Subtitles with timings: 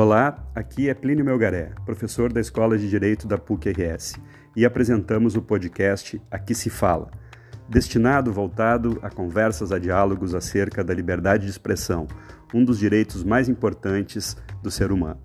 [0.00, 4.14] Olá, aqui é Plínio Melgaré, professor da Escola de Direito da PUC-RS,
[4.54, 7.10] e apresentamos o podcast Aqui se Fala,
[7.68, 12.06] destinado voltado a conversas, a diálogos acerca da liberdade de expressão,
[12.54, 15.18] um dos direitos mais importantes do ser humano.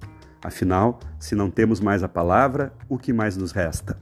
[0.43, 3.99] Afinal, se não temos mais a palavra, o que mais nos resta?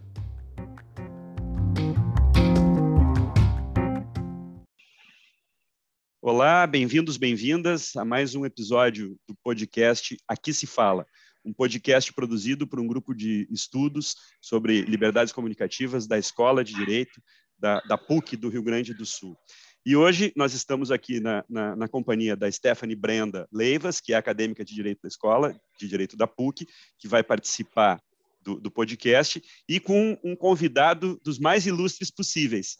[6.61, 11.07] Olá, bem-vindos, bem-vindas a mais um episódio do podcast Aqui se Fala,
[11.43, 17.19] um podcast produzido por um grupo de estudos sobre liberdades comunicativas da Escola de Direito
[17.57, 19.35] da, da PUC do Rio Grande do Sul.
[19.83, 24.15] E hoje nós estamos aqui na, na, na, companhia da Stephanie Brenda Leivas, que é
[24.15, 26.67] acadêmica de Direito da Escola de Direito da PUC,
[26.99, 27.99] que vai participar
[28.39, 32.77] do, do podcast, e com um convidado dos mais ilustres possíveis,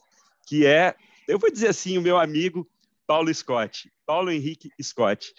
[0.48, 0.94] que é,
[1.28, 2.70] eu vou dizer assim, o meu amigo
[3.12, 5.34] Paulo Scott, Paulo Henrique Scott,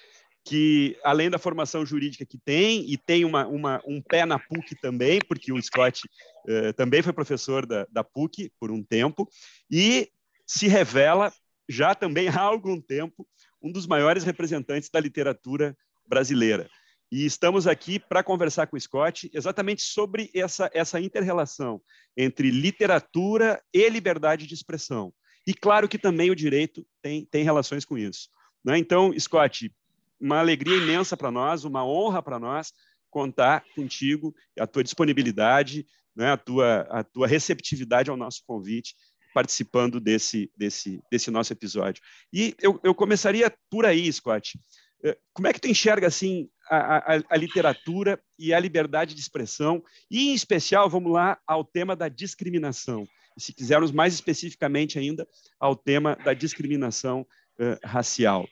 [0.45, 4.79] que além da formação jurídica que tem, e tem uma, uma um pé na PUC
[4.79, 6.03] também, porque o Scott
[6.47, 9.27] uh, também foi professor da, da PUC por um tempo,
[9.71, 10.11] e
[10.47, 11.33] se revela,
[11.67, 13.27] já também há algum tempo,
[13.63, 15.75] um dos maiores representantes da literatura
[16.07, 16.69] brasileira.
[17.11, 21.81] E estamos aqui para conversar com o Scott exatamente sobre essa, essa inter-relação
[22.15, 25.11] entre literatura e liberdade de expressão.
[25.47, 28.29] E claro que também o direito tem, tem relações com isso.
[28.65, 28.79] Né?
[28.79, 29.73] Então, Scott,
[30.21, 32.73] uma alegria imensa para nós, uma honra para nós
[33.11, 36.33] contar contigo, a tua disponibilidade, né?
[36.33, 38.95] a, tua, a tua receptividade ao nosso convite,
[39.35, 42.03] participando desse, desse, desse nosso episódio.
[42.33, 44.59] E eu, eu começaria por aí, Scott.
[45.05, 49.21] Eh, como é que tu enxerga assim a, a, a, literatura e a liberdade de
[49.21, 55.27] expressão, e em especial, vamos lá, ao tema da discriminação se quisermos mais especificamente ainda,
[55.59, 57.27] ao tema da discriminação
[57.59, 58.47] uh, racial.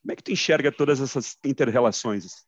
[0.00, 2.44] Como é que tu enxerga todas essas interrelações?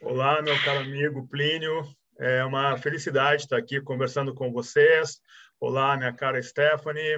[0.00, 1.82] Olá, meu caro amigo Plínio.
[2.20, 5.20] É uma felicidade estar aqui conversando com vocês.
[5.60, 7.16] Olá, minha cara Stephanie.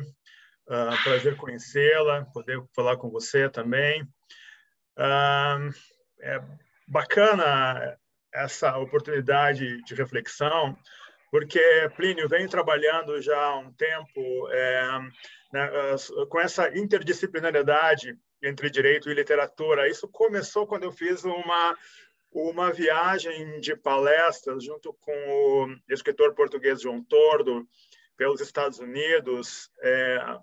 [0.67, 4.03] Uh, prazer conhecê-la, poder falar com você também.
[4.97, 5.71] Uh,
[6.21, 6.41] é
[6.87, 7.99] bacana
[8.33, 10.77] essa oportunidade de reflexão,
[11.31, 11.61] porque
[11.97, 14.99] Plínio vem trabalhando já há um tempo é,
[15.53, 15.71] né,
[16.29, 19.89] com essa interdisciplinariedade entre direito e literatura.
[19.89, 21.77] Isso começou quando eu fiz uma
[22.33, 27.67] uma viagem de palestras junto com o escritor português João Tordo
[28.17, 30.39] pelos Estados Unidos, é,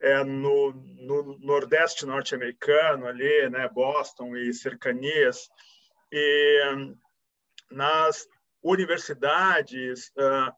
[0.00, 5.48] é no, no, Nordeste norte-americano, ali, né, Boston e cercanias,
[6.10, 6.60] e
[7.70, 8.26] nas
[8.62, 10.52] universidades, uh,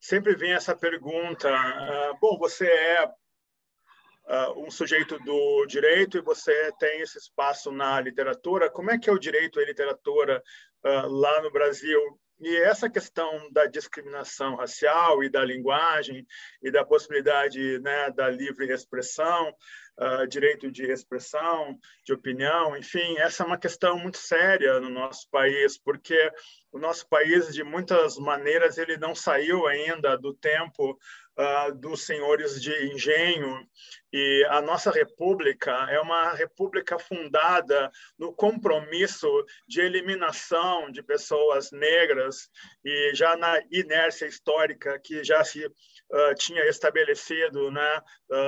[0.00, 6.72] sempre vem essa pergunta: uh, bom, você é uh, um sujeito do direito e você
[6.78, 10.42] tem esse espaço na literatura, como é que é o direito e literatura
[10.82, 12.00] lá no Brasil?
[12.40, 16.26] E essa questão da discriminação racial e da linguagem
[16.62, 19.54] e da possibilidade né, da livre expressão,
[20.00, 25.28] uh, direito de expressão, de opinião, enfim, essa é uma questão muito séria no nosso
[25.30, 26.32] país, porque
[26.72, 32.62] o nosso país, de muitas maneiras, ele não saiu ainda do tempo uh, dos senhores
[32.62, 33.66] de engenho.
[34.12, 39.28] E a nossa república é uma república fundada no compromisso
[39.66, 42.48] de eliminação de pessoas negras
[42.84, 48.02] e já na inércia histórica que já se uh, tinha estabelecido né,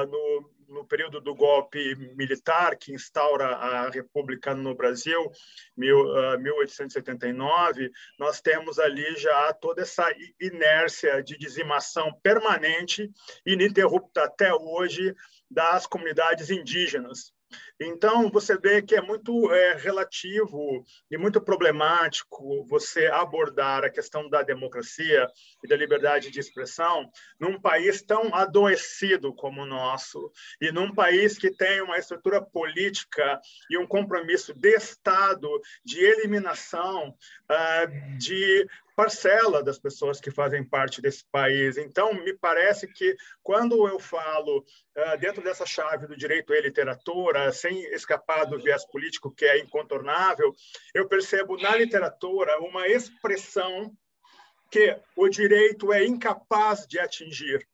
[0.09, 5.31] no no período do golpe militar que instaura a República no Brasil,
[5.77, 10.07] mil, uh, 1879, nós temos ali já toda essa
[10.41, 13.11] inércia de dizimação permanente,
[13.47, 15.15] ininterrupta até hoje,
[15.51, 17.33] das comunidades indígenas.
[17.81, 24.29] Então, você vê que é muito é, relativo e muito problemático você abordar a questão
[24.29, 25.27] da democracia
[25.63, 30.31] e da liberdade de expressão num país tão adoecido como o nosso
[30.61, 33.41] e num país que tem uma estrutura política
[33.71, 35.49] e um compromisso de Estado
[35.85, 41.77] de eliminação uh, de parcela das pessoas que fazem parte desse país.
[41.77, 47.53] Então, me parece que quando eu falo uh, dentro dessa chave do direito à literatura,
[47.53, 50.53] sem escapar do viés político que é incontornável,
[50.95, 53.93] eu percebo na literatura uma expressão
[54.71, 57.67] que o direito é incapaz de atingir.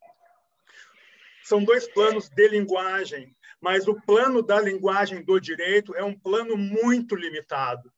[1.45, 6.57] São dois planos de linguagem, mas o plano da linguagem do direito é um plano
[6.57, 7.93] muito limitado.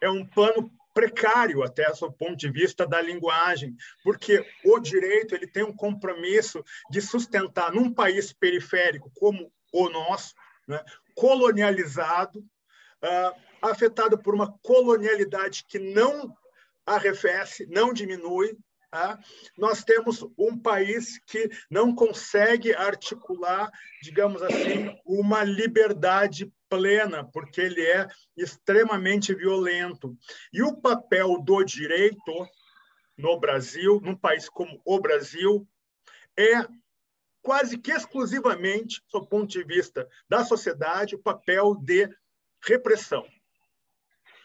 [0.00, 5.46] É um plano precário até do ponto de vista da linguagem, porque o direito ele
[5.46, 10.34] tem um compromisso de sustentar num país periférico como o nosso,
[10.66, 10.82] né,
[11.14, 16.34] colonializado, uh, afetado por uma colonialidade que não
[16.86, 18.56] arrefece, não diminui.
[18.90, 19.18] Tá?
[19.58, 23.70] Nós temos um país que não consegue articular,
[24.00, 30.16] digamos assim, uma liberdade plena, porque ele é extremamente violento.
[30.52, 32.32] E o papel do direito
[33.16, 35.66] no Brasil, num país como o Brasil,
[36.38, 36.66] é
[37.42, 42.08] quase que exclusivamente, do ponto de vista da sociedade, o papel de
[42.62, 43.26] repressão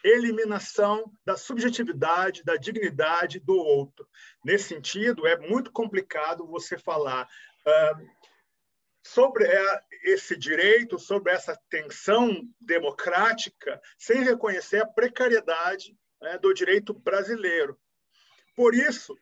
[0.03, 4.07] eliminação da subjetividade, da dignidade do outro.
[4.43, 8.09] Nesse sentido, é muito complicado você falar uh,
[9.03, 16.93] sobre uh, esse direito, sobre essa tensão democrática, sem reconhecer a precariedade uh, do direito
[16.93, 17.79] brasileiro.
[18.55, 19.17] Por isso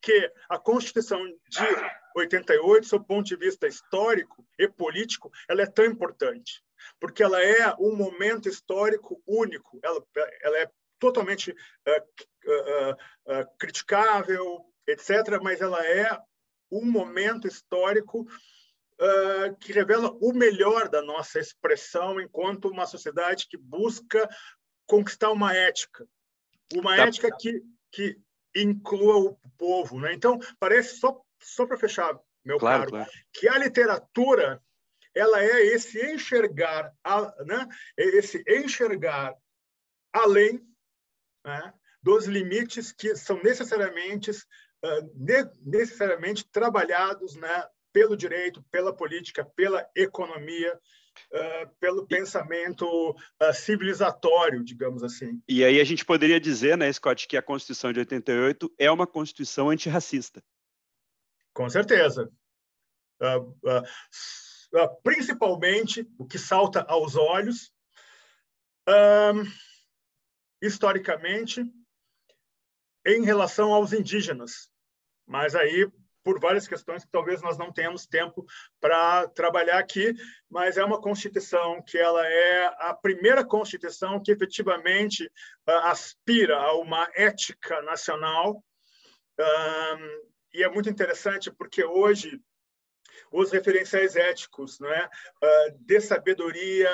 [0.00, 1.66] que a Constituição de
[2.14, 6.62] 88, do ponto de vista histórico e político, ela é tão importante
[7.00, 10.02] porque ela é um momento histórico único, ela,
[10.42, 16.18] ela é totalmente uh, uh, uh, criticável, etc., mas ela é
[16.70, 18.26] um momento histórico
[19.60, 24.28] que revela o melhor da nossa expressão enquanto uma sociedade que busca
[24.86, 26.06] conquistar uma ética,
[26.74, 27.06] uma tá.
[27.06, 28.18] ética que, que
[28.54, 30.00] inclua o povo.
[30.00, 30.14] Né?
[30.14, 33.10] Então, parece, só, só para fechar, meu claro, caro, claro.
[33.32, 34.62] que a literatura
[35.14, 36.92] ela é esse enxergar,
[37.46, 37.68] né?
[37.96, 39.32] É esse enxergar
[40.12, 40.60] além
[41.44, 41.72] né?
[42.02, 47.68] dos limites que são necessariamente, uh, necessariamente trabalhados né?
[47.94, 50.78] Pelo direito, pela política, pela economia,
[51.32, 55.40] Uh, pelo pensamento uh, civilizatório, digamos assim.
[55.48, 59.06] E aí a gente poderia dizer, né, Scott, que a Constituição de 88 é uma
[59.06, 60.42] Constituição antirracista.
[61.52, 62.28] Com certeza.
[63.22, 67.72] Uh, principalmente o que salta aos olhos,
[70.60, 71.64] historicamente,
[73.06, 74.68] em relação aos indígenas.
[75.24, 75.88] Mas aí,
[76.24, 78.44] por várias questões que talvez nós não tenhamos tempo
[78.80, 80.14] para trabalhar aqui,
[80.50, 85.26] mas é uma Constituição que ela é a primeira Constituição que efetivamente
[85.68, 88.64] uh, aspira a uma ética nacional.
[90.52, 92.40] E é muito interessante porque hoje
[93.32, 95.10] os referenciais éticos, não é?
[95.42, 96.90] Uh, de sabedoria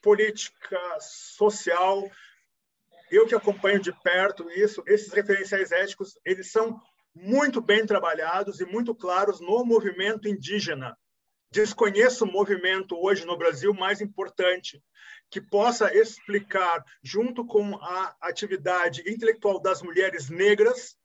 [0.00, 2.10] política, social.
[3.10, 6.80] Eu que acompanho de perto isso, esses referenciais éticos, eles são
[7.22, 10.96] muito bem trabalhados e muito claros no movimento indígena.
[11.50, 14.82] Desconheço o movimento hoje no Brasil mais importante,
[15.30, 20.96] que possa explicar, junto com a atividade intelectual das mulheres negras,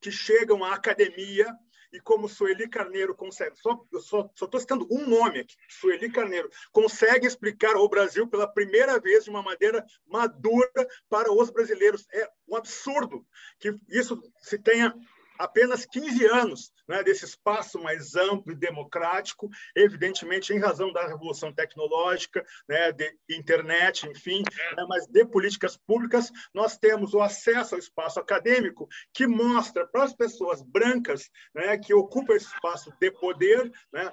[0.00, 1.46] que chegam à academia
[1.92, 6.48] e como Sueli Carneiro consegue, só, eu só estou citando um nome aqui, Sueli Carneiro,
[6.70, 10.70] consegue explicar o Brasil pela primeira vez de uma maneira madura
[11.08, 12.06] para os brasileiros.
[12.12, 13.26] É um absurdo
[13.58, 14.94] que isso se tenha
[15.40, 21.52] apenas 15 anos né, desse espaço mais amplo e democrático, evidentemente em razão da revolução
[21.52, 24.42] tecnológica, né, de internet, enfim,
[24.76, 30.04] né, mas de políticas públicas, nós temos o acesso ao espaço acadêmico que mostra para
[30.04, 34.12] as pessoas brancas né, que ocupam esse espaço de poder, né,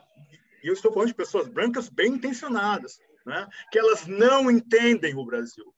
[0.63, 5.25] e eu estou falando de pessoas brancas bem intencionadas, né, que elas não entendem o
[5.25, 5.73] Brasil.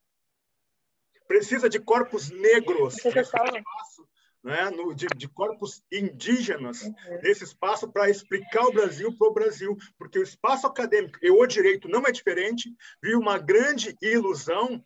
[1.27, 4.07] Precisa de corpos negros espaço
[4.43, 6.93] né, no, de, de, corpos indígenas uhum.
[7.21, 11.45] nesse espaço para explicar o Brasil para o Brasil, porque o espaço acadêmico e o
[11.45, 14.83] direito não é diferente, viu uma grande ilusão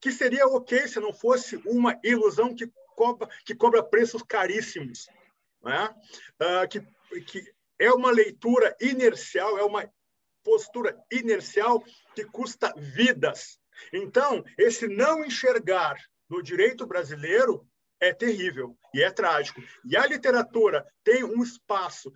[0.00, 5.06] que seria ok se não fosse uma ilusão que cobra, que cobra preços caríssimos,
[5.62, 5.94] né?
[6.40, 6.80] Uh, que,
[7.22, 9.88] que é uma leitura inercial, é uma
[10.44, 11.82] postura inercial
[12.14, 13.58] que custa vidas.
[13.92, 15.96] Então, esse não enxergar
[16.28, 17.66] no direito brasileiro
[18.02, 19.62] é terrível e é trágico.
[19.84, 22.12] E a literatura tem um espaço,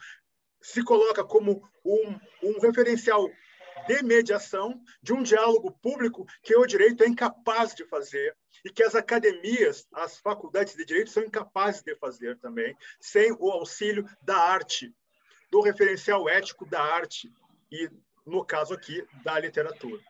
[0.61, 3.31] se coloca como um, um referencial
[3.87, 8.83] de mediação, de um diálogo público que o direito é incapaz de fazer e que
[8.83, 14.37] as academias, as faculdades de direito são incapazes de fazer também, sem o auxílio da
[14.37, 14.93] arte,
[15.53, 17.31] do referencial ético da arte
[17.71, 17.89] e,
[18.27, 20.03] no caso aqui, da literatura.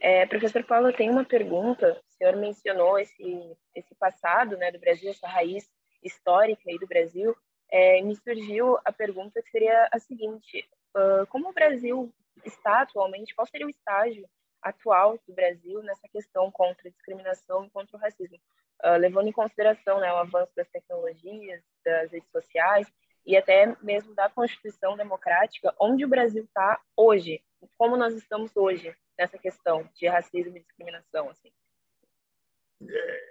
[0.00, 2.00] É, professor Paulo, tem uma pergunta.
[2.18, 5.68] Senhor mencionou esse, esse passado né, do Brasil, essa raiz
[6.02, 7.36] histórica aí do Brasil.
[7.70, 12.12] É, me surgiu a pergunta que seria a seguinte: uh, como o Brasil
[12.44, 13.34] está atualmente?
[13.34, 14.28] Qual seria o estágio
[14.62, 18.38] atual do Brasil nessa questão contra a discriminação e contra o racismo,
[18.84, 22.86] uh, levando em consideração né, o avanço das tecnologias, das redes sociais
[23.24, 27.42] e até mesmo da Constituição Democrática, onde o Brasil está hoje
[27.76, 31.50] como nós estamos hoje nessa questão de racismo e discriminação, assim?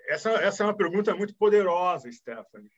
[0.08, 2.70] Essa, essa é uma pergunta muito poderosa, Stephanie.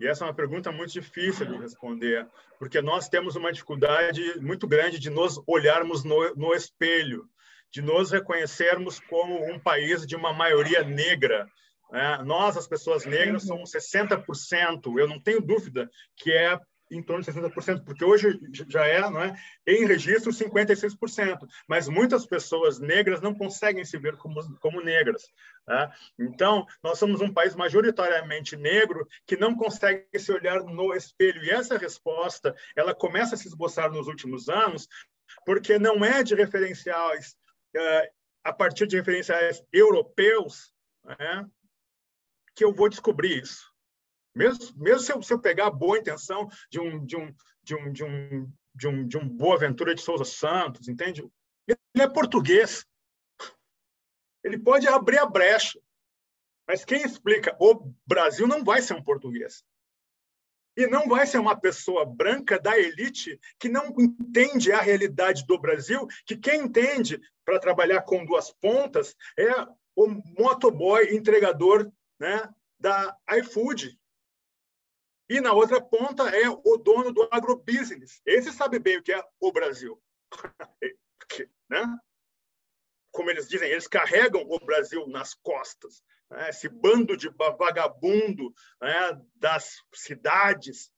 [0.00, 2.26] E essa é uma pergunta muito difícil de responder,
[2.58, 7.28] porque nós temos uma dificuldade muito grande de nos olharmos no, no espelho,
[7.70, 11.48] de nos reconhecermos como um país de uma maioria negra.
[11.92, 12.18] Né?
[12.24, 14.98] Nós, as pessoas negras, somos 60%.
[14.98, 16.58] Eu não tenho dúvida que é
[16.96, 19.34] em torno de 60%, porque hoje já é, não é,
[19.66, 25.22] em registro 56%, mas muitas pessoas negras não conseguem se ver como, como negras.
[25.66, 25.92] Tá?
[26.18, 31.50] Então, nós somos um país majoritariamente negro que não consegue se olhar no espelho, e
[31.50, 34.88] essa resposta, ela começa a se esboçar nos últimos anos,
[35.44, 37.34] porque não é de referenciais,
[37.76, 38.12] uh,
[38.44, 40.72] a partir de referenciais europeus,
[41.04, 41.46] né,
[42.54, 43.73] que eu vou descobrir isso.
[44.34, 47.74] Mesmo, mesmo se, eu, se eu pegar a boa intenção de um, de um, de
[47.74, 51.22] um, de um, de um, de um Boa Ventura de Souza Santos, entende?
[51.66, 52.84] Ele é português.
[54.42, 55.80] Ele pode abrir a brecha.
[56.66, 59.64] Mas quem explica o Brasil não vai ser um português.
[60.76, 65.58] E não vai ser uma pessoa branca da elite que não entende a realidade do
[65.58, 69.50] Brasil, que quem entende para trabalhar com duas pontas é
[69.94, 72.48] o motoboy entregador né,
[72.80, 73.96] da iFood,
[75.34, 78.22] e na outra ponta é o dono do agrobusiness.
[78.24, 80.00] Esse sabe bem o que é o Brasil.
[81.68, 81.84] né?
[83.10, 86.04] Como eles dizem, eles carregam o Brasil nas costas.
[86.30, 86.50] Né?
[86.50, 89.20] Esse bando de vagabundo né?
[89.34, 90.92] das cidades,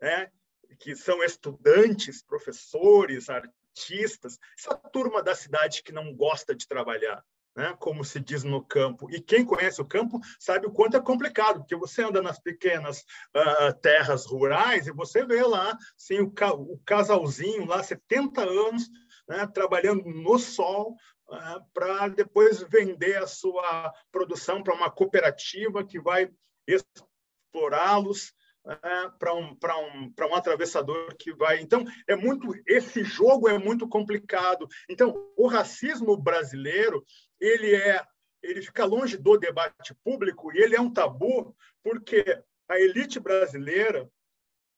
[0.00, 0.30] né?
[0.78, 7.24] que são estudantes, professores, artistas, essa turma da cidade que não gosta de trabalhar
[7.54, 9.10] né, como se diz no campo.
[9.10, 13.00] E quem conhece o campo sabe o quanto é complicado, porque você anda nas pequenas
[13.36, 18.88] uh, terras rurais e você vê lá assim, o, ca o casalzinho lá, 70 anos,
[19.28, 20.96] né, trabalhando no sol
[21.28, 26.30] uh, para depois vender a sua produção para uma cooperativa que vai
[26.66, 28.32] explorá-los
[28.64, 31.60] é, para um, um, um atravessador que vai.
[31.60, 34.68] Então, é muito esse jogo é muito complicado.
[34.88, 37.04] Então, o racismo brasileiro
[37.40, 38.04] ele é
[38.42, 42.24] ele fica longe do debate público e ele é um tabu porque
[42.68, 44.08] a elite brasileira,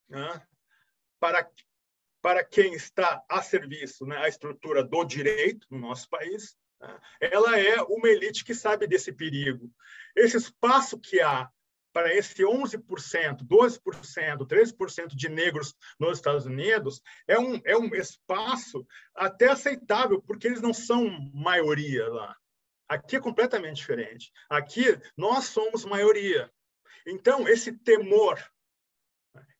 [0.09, 0.43] né,
[1.21, 1.49] para
[2.23, 7.59] para quem está a serviço, né, a estrutura do direito no nosso país, né, ela
[7.59, 9.71] é uma elite que sabe desse perigo.
[10.17, 11.51] Esse espaço que há
[11.95, 18.85] para esse 11%, 12%, 13% de negros nos Estados Unidos é um, é um espaço
[19.15, 22.37] até aceitável, porque eles não são maioria lá.
[22.89, 24.33] Aqui é completamente diferente.
[24.51, 26.51] Aqui nós somos maioria.
[27.07, 28.43] Então, esse temor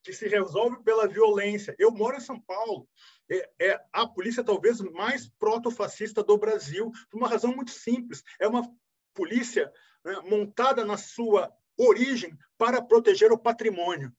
[0.03, 1.75] que se resolve pela violência.
[1.79, 2.87] Eu moro em São Paulo.
[3.31, 8.23] É, é a polícia talvez mais proto-fascista do Brasil, por uma razão muito simples.
[8.39, 8.69] É uma
[9.15, 9.73] polícia
[10.05, 14.15] né, montada na sua origem para proteger o patrimônio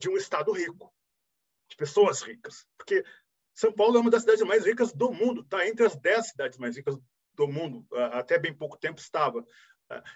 [0.00, 0.92] de um Estado rico,
[1.68, 2.66] de pessoas ricas.
[2.76, 3.04] Porque
[3.54, 6.58] São Paulo é uma das cidades mais ricas do mundo, está entre as dez cidades
[6.58, 6.96] mais ricas
[7.34, 9.46] do mundo, até bem pouco tempo estava.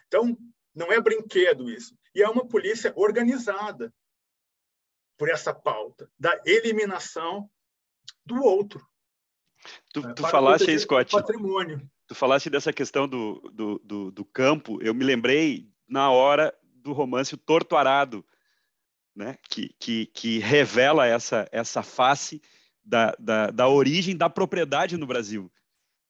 [0.07, 0.37] Então,
[0.75, 1.97] não é brinquedo isso.
[2.15, 3.93] E é uma polícia organizada
[5.17, 7.51] por essa pauta da eliminação
[8.25, 8.85] do outro.
[9.93, 11.13] Tu, né, tu falaste aí, Scott.
[11.13, 11.89] Patrimônio.
[12.07, 14.83] Tu falaste dessa questão do, do, do, do campo.
[14.83, 18.25] Eu me lembrei na hora do romance O Torto Arado,
[19.15, 19.37] né?
[19.51, 22.41] que, que, que revela essa, essa face
[22.83, 25.53] da, da, da origem da propriedade no Brasil.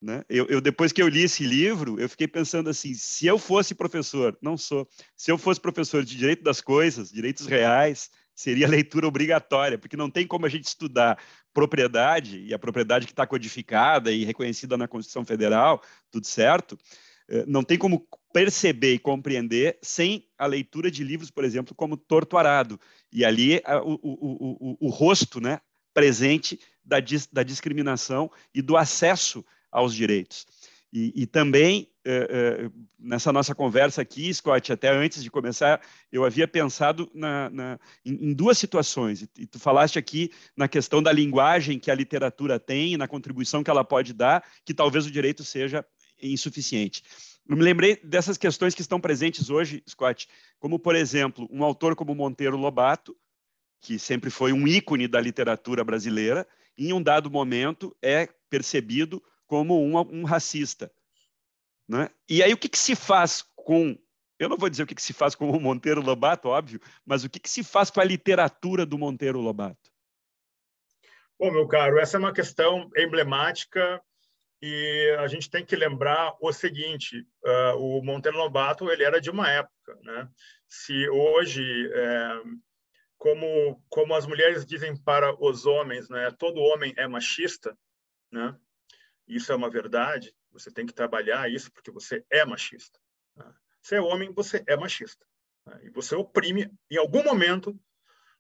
[0.01, 0.25] Né?
[0.29, 3.75] Eu, eu, depois que eu li esse livro, eu fiquei pensando assim: se eu fosse
[3.75, 9.07] professor, não sou, se eu fosse professor de direito das coisas, direitos reais, seria leitura
[9.07, 11.19] obrigatória, porque não tem como a gente estudar
[11.53, 16.79] propriedade e a propriedade que está codificada e reconhecida na Constituição Federal, tudo certo.
[17.29, 21.97] Eh, não tem como perceber e compreender sem a leitura de livros, por exemplo, como
[21.97, 22.81] Torto Arado.
[23.13, 25.61] E ali o, o, o, o rosto né,
[25.93, 30.47] presente da, dis, da discriminação e do acesso aos direitos.
[30.93, 35.81] E, e também, eh, eh, nessa nossa conversa aqui, Scott, até antes de começar,
[36.13, 39.23] eu havia pensado na, na, em, em, duas situações.
[39.39, 43.71] E, tu falaste aqui na questão da linguagem que a literatura tem, na contribuição que
[43.71, 45.83] ela pode dar, que talvez o direito seja
[46.21, 47.03] insuficiente.
[47.49, 51.97] Eu me lembrei dessas questões que estão presentes hoje, Scott, como, por exemplo, um autor
[51.97, 53.17] como Monteiro Lobato,
[53.81, 56.47] que sempre foi um ícone da literatura brasileira,
[56.79, 60.91] em um dado momento é percebido como um, um racista.
[61.89, 62.09] Né?
[62.29, 63.99] E aí o que, que, se faz com...
[64.39, 67.25] Eu não vou dizer o que, que se faz com o Monteiro Lobato, óbvio, mas
[67.25, 69.93] o que, que se faz com a literatura do Monteiro Lobato?
[71.39, 74.01] Bom, meu caro, essa é uma questão emblemática
[74.63, 79.29] e a gente tem que lembrar o seguinte: uh, o Monteiro Lobato ele era de
[79.29, 80.31] uma época, né?
[80.69, 82.43] Se hoje, é,
[83.19, 86.31] como como as mulheres dizem para os homens, né?
[86.39, 87.77] Todo homem é machista,
[88.31, 88.57] né?
[89.27, 90.33] Isso é uma verdade.
[90.53, 93.01] Você tem que trabalhar isso porque você é machista.
[93.35, 93.53] Né?
[93.91, 95.27] É homem, você é machista.
[95.67, 95.81] Né?
[95.85, 97.77] E você oprime em algum momento.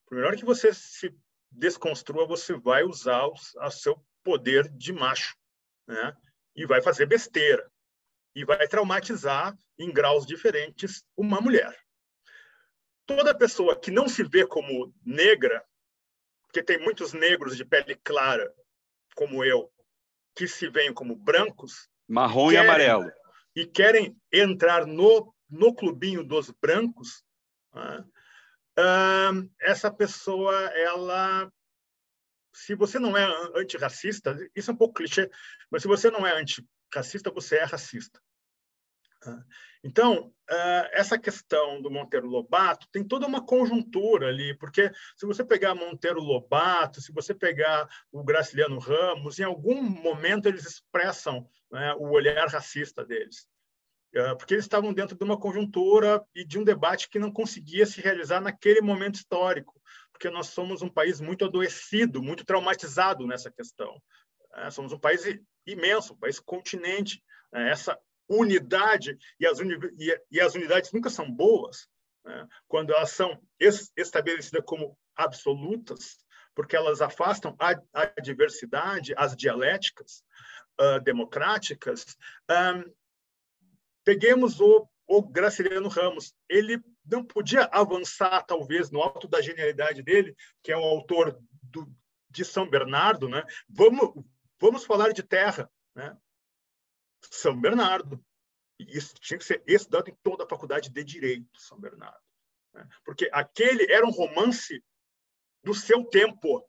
[0.06, 1.12] Por melhor que você se
[1.50, 5.34] desconstrua, você vai usar o seu poder de macho
[5.86, 6.16] né?
[6.54, 7.70] e vai fazer besteira
[8.34, 11.76] e vai traumatizar em graus diferentes uma mulher.
[13.06, 15.64] Toda pessoa que não se vê como negra,
[16.44, 18.52] porque tem muitos negros de pele clara,
[19.14, 19.70] como eu,
[20.34, 23.12] que se veem como brancos, marrom querem, e amarelo,
[23.54, 27.22] e querem entrar no, no clubinho dos brancos,
[27.74, 28.04] né?
[29.60, 31.52] essa pessoa ela
[32.52, 35.30] se você não é antirracista, isso é um pouco clichê,
[35.71, 38.21] mas se você não é antirracista, você é racista.
[39.21, 39.44] Tá?
[39.85, 45.44] Então, ah, essa questão do Monteiro Lobato tem toda uma conjuntura ali, porque se você
[45.44, 51.94] pegar Monteiro Lobato, se você pegar o Graciliano Ramos, em algum momento eles expressam né,
[51.94, 53.47] o olhar racista deles.
[54.14, 57.87] Ah, porque eles estavam dentro de uma conjuntura e de um debate que não conseguia
[57.87, 59.80] se realizar naquele momento histórico
[60.22, 64.00] porque nós somos um país muito adoecido, muito traumatizado nessa questão.
[64.54, 65.24] É, somos um país
[65.66, 67.20] imenso, um país continente.
[67.52, 67.98] É, essa
[68.28, 69.76] unidade e as, uni
[70.30, 71.88] e, as unidades nunca são boas
[72.24, 72.46] né?
[72.68, 73.42] quando elas são
[73.96, 76.18] estabelecidas como absolutas,
[76.54, 80.22] porque elas afastam a, a diversidade, as dialéticas
[80.80, 82.16] uh, democráticas.
[82.48, 82.94] Um,
[84.04, 86.35] peguemos o, o Graciliano Ramos.
[86.49, 91.87] Ele não podia avançar, talvez, no alto da genialidade dele, que é o autor do,
[92.31, 93.45] de São Bernardo, né?
[93.69, 94.25] Vamos,
[94.59, 96.16] vamos falar de terra, né?
[97.31, 98.25] São Bernardo.
[98.79, 102.18] Isso tinha que ser estudado em toda a faculdade de Direito, São Bernardo.
[102.72, 102.88] Né?
[103.05, 104.83] Porque aquele era um romance
[105.62, 106.66] do seu tempo,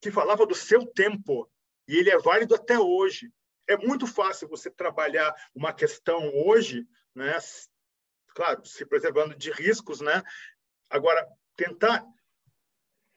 [0.00, 1.48] que falava do seu tempo,
[1.86, 3.30] e ele é válido até hoje.
[3.68, 7.38] É muito fácil você trabalhar uma questão hoje, né,
[8.34, 10.22] claro, se preservando de riscos, né?
[10.90, 12.04] Agora, tentar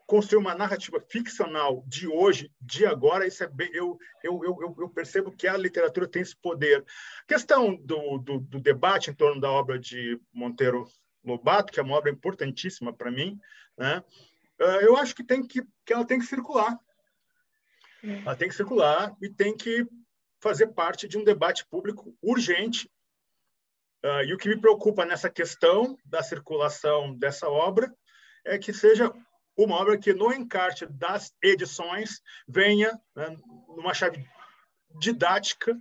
[0.05, 4.89] construir uma narrativa ficcional de hoje, de agora, isso é bem, eu, eu, eu, eu
[4.89, 6.86] percebo que a literatura tem esse poder.
[7.23, 10.88] A questão do, do, do, debate em torno da obra de Monteiro
[11.23, 13.39] Lobato, que é uma obra importantíssima para mim,
[13.77, 14.03] né?
[14.60, 16.77] Ah, eu acho que tem que, que ela tem que circular.
[18.03, 19.86] Ela tem que circular e tem que
[20.39, 22.89] fazer parte de um debate público urgente
[24.05, 27.91] Uh, e o que me preocupa nessa questão da circulação dessa obra
[28.45, 29.11] é que seja
[29.57, 33.35] uma obra que, no encarte das edições, venha né,
[33.75, 34.23] numa chave
[34.99, 35.75] didática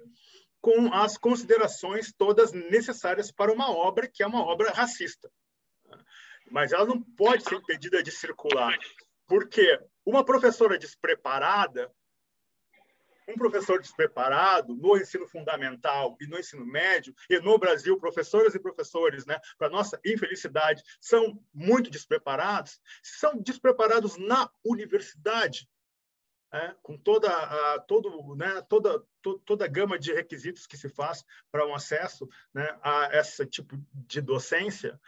[0.59, 5.31] com as considerações todas necessárias para uma obra que é uma obra racista.
[6.51, 8.75] Mas ela não pode ser impedida de circular,
[9.27, 11.93] porque uma professora despreparada
[13.29, 18.61] um professor despreparado no ensino fundamental e no ensino médio, e no Brasil, professoras e
[18.61, 25.69] professores, né, para nossa infelicidade, são muito despreparados, são despreparados na universidade,
[26.53, 30.89] né, com toda a, todo, né, toda, to, toda a gama de requisitos que se
[30.89, 35.01] faz para um acesso né, a esse tipo de docência.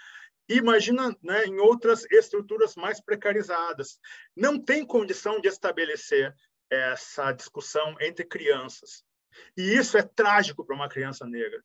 [0.48, 3.98] Imagina né, em outras estruturas mais precarizadas.
[4.34, 6.34] Não tem condição de estabelecer
[6.70, 9.04] essa discussão entre crianças.
[9.56, 11.62] E isso é trágico para uma criança negra.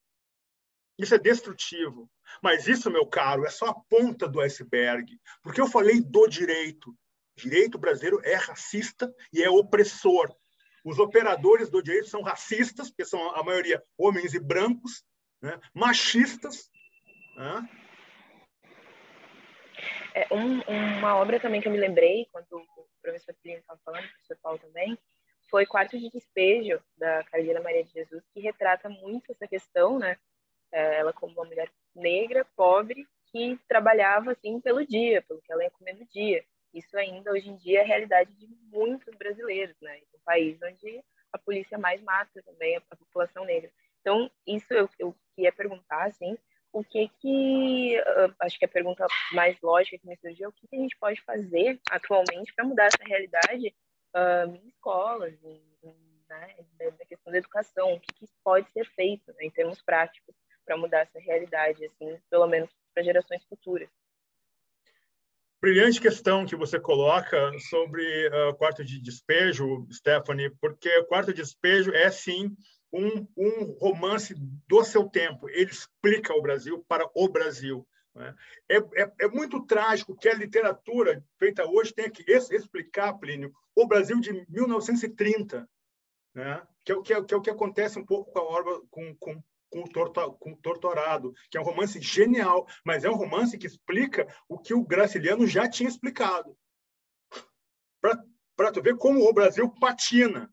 [0.98, 2.10] Isso é destrutivo.
[2.44, 5.20] Mas isso, meu caro, é só a ponta do iceberg.
[5.42, 6.96] Porque eu falei do direito.
[7.36, 10.34] Direito brasileiro é racista e é opressor.
[10.84, 15.04] Os operadores do direito são racistas, porque são a maioria homens e brancos,
[15.42, 15.60] né?
[15.74, 16.70] machistas.
[17.36, 17.70] Né?
[20.14, 22.66] É, um, uma obra também que eu me lembrei quando
[23.02, 24.98] professor Plínio estava falando, o professor Paulo também,
[25.50, 30.18] foi Quarto de Despejo, da Carolina Maria de Jesus, que retrata muito essa questão, né?
[30.72, 35.64] É, ela como uma mulher negra, pobre, que trabalhava, assim, pelo dia, pelo que ela
[35.64, 36.44] ia comer no dia.
[36.74, 40.00] Isso ainda, hoje em dia, é a realidade de muitos brasileiros, né?
[40.16, 43.70] Um país onde a polícia mais mata também a, população negra.
[44.00, 46.38] Então, isso eu, eu queria perguntar, assim,
[46.74, 50.52] o que que uh, acho que a pergunta mais lógica que me surgiu é o
[50.52, 53.74] que, que a gente pode fazer atualmente para mudar essa realidade
[54.16, 55.62] uh, em escolas em,
[56.30, 60.34] né, da questão da educação o que, que pode ser feito né, em termos práticos
[60.66, 63.90] para mudar essa realidade assim pelo menos para gerações futuras.
[65.62, 71.94] Brilhante questão que você coloca sobre uh, quarto de despejo, Stephanie, porque quarto de despejo
[71.94, 72.56] é sim
[72.92, 74.36] um, um romance
[74.68, 75.50] do seu tempo.
[75.50, 77.88] Ele explica o Brasil para o Brasil.
[78.14, 78.36] Né?
[78.70, 83.88] É, é, é, muito trágico que a literatura feita hoje tenha que explicar, Plínio, o
[83.88, 85.68] Brasil de 1930,
[86.36, 86.62] né?
[86.84, 88.82] que, é o que, é, que é o que acontece um pouco com a obra,
[88.90, 93.10] com, com, com, o Torto, com o Torturado, que é um romance genial, mas é
[93.10, 96.58] um romance que explica o que o Graciliano já tinha explicado.
[98.02, 100.52] Para tu ver como o Brasil patina.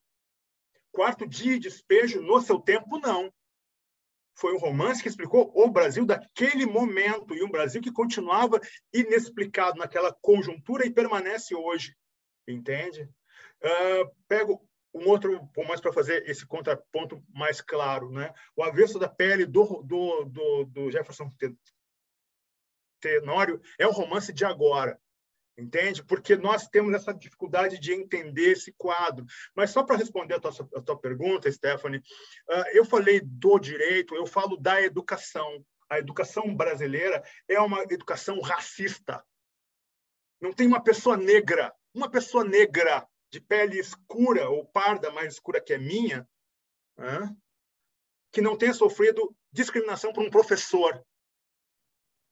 [0.99, 3.33] Quarto dia de despejo, no seu tempo, não
[4.35, 8.61] foi um romance que explicou o Brasil daquele momento e um Brasil que continuava
[8.93, 11.97] inexplicado naquela conjuntura e permanece hoje,
[12.49, 13.05] entende?
[13.63, 18.35] Uh, pego um outro romance para fazer esse contraponto mais claro, né?
[18.57, 21.31] O Avesso da Pele do, do, do, do Jefferson
[23.01, 25.01] Tenório é um romance de agora
[25.59, 26.05] entende?
[26.05, 29.27] Porque nós temos essa dificuldade de entender esse quadro.
[29.55, 34.15] Mas só para responder a tua, a tua, pergunta, Stephanie, uh, eu falei do direito,
[34.15, 35.65] eu falo da educação.
[35.91, 39.25] A educação brasileira é uma educação racista.
[40.41, 45.61] Não tem uma pessoa negra, uma pessoa negra de pele escura ou parda mais escura
[45.61, 46.29] que a minha,
[48.31, 51.03] que não tenha sofrido discriminação por um professor.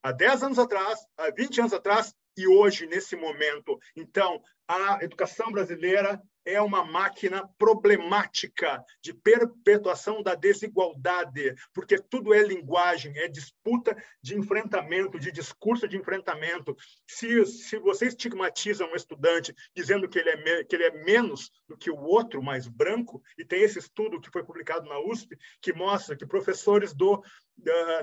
[0.03, 3.77] Há 10 anos atrás, há 20 anos atrás, e hoje, nesse momento.
[3.95, 12.41] Então, a educação brasileira é uma máquina problemática de perpetuação da desigualdade, porque tudo é
[12.41, 16.75] linguagem, é disputa de enfrentamento, de discurso de enfrentamento.
[17.05, 21.77] Se, se você estigmatiza um estudante dizendo que ele, é, que ele é menos do
[21.77, 25.73] que o outro, mais branco, e tem esse estudo que foi publicado na USP, que
[25.73, 27.21] mostra que professores do,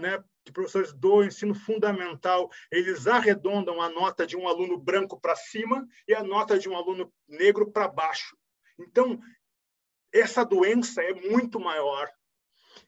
[0.01, 5.35] né, que professores do ensino fundamental, eles arredondam a nota de um aluno branco para
[5.35, 8.37] cima e a nota de um aluno negro para baixo.
[8.79, 9.21] Então,
[10.13, 12.09] essa doença é muito maior.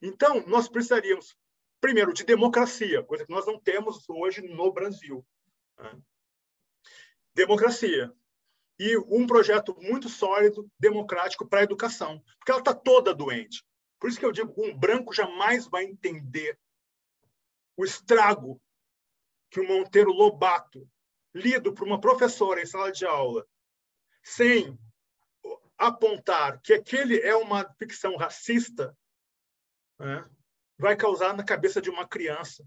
[0.02, 1.36] Então, nós precisaríamos,
[1.80, 5.26] primeiro, de democracia, coisa que nós não temos hoje no Brasil.
[5.78, 5.98] Né?
[7.34, 8.12] Democracia.
[8.78, 13.64] E um projeto muito sólido, democrático para a educação, porque ela está toda doente.
[13.98, 16.58] Por isso que eu digo, um branco jamais vai entender
[17.76, 18.60] o estrago
[19.50, 20.88] que o Monteiro Lobato,
[21.34, 23.46] lido por uma professora em sala de aula,
[24.22, 24.78] sem
[25.78, 28.96] apontar que aquele é uma ficção racista,
[29.98, 30.28] né,
[30.78, 32.66] vai causar na cabeça de uma criança.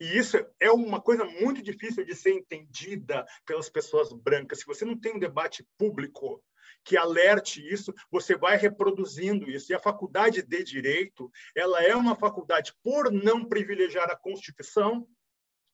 [0.00, 4.60] E isso é uma coisa muito difícil de ser entendida pelas pessoas brancas.
[4.60, 6.42] Se você não tem um debate público
[6.84, 9.70] que alerte isso, você vai reproduzindo isso.
[9.70, 15.06] E a faculdade de direito, ela é uma faculdade por não privilegiar a Constituição,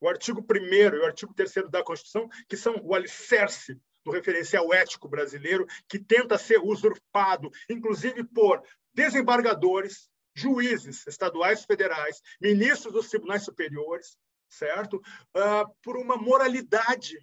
[0.01, 4.73] o artigo 1 e o artigo 3 da Constituição, que são o alicerce do referencial
[4.75, 8.63] ético brasileiro, que tenta ser usurpado, inclusive por
[8.93, 14.97] desembargadores, juízes estaduais federais, ministros dos tribunais superiores, certo?
[14.97, 17.17] Uh, por uma moralidade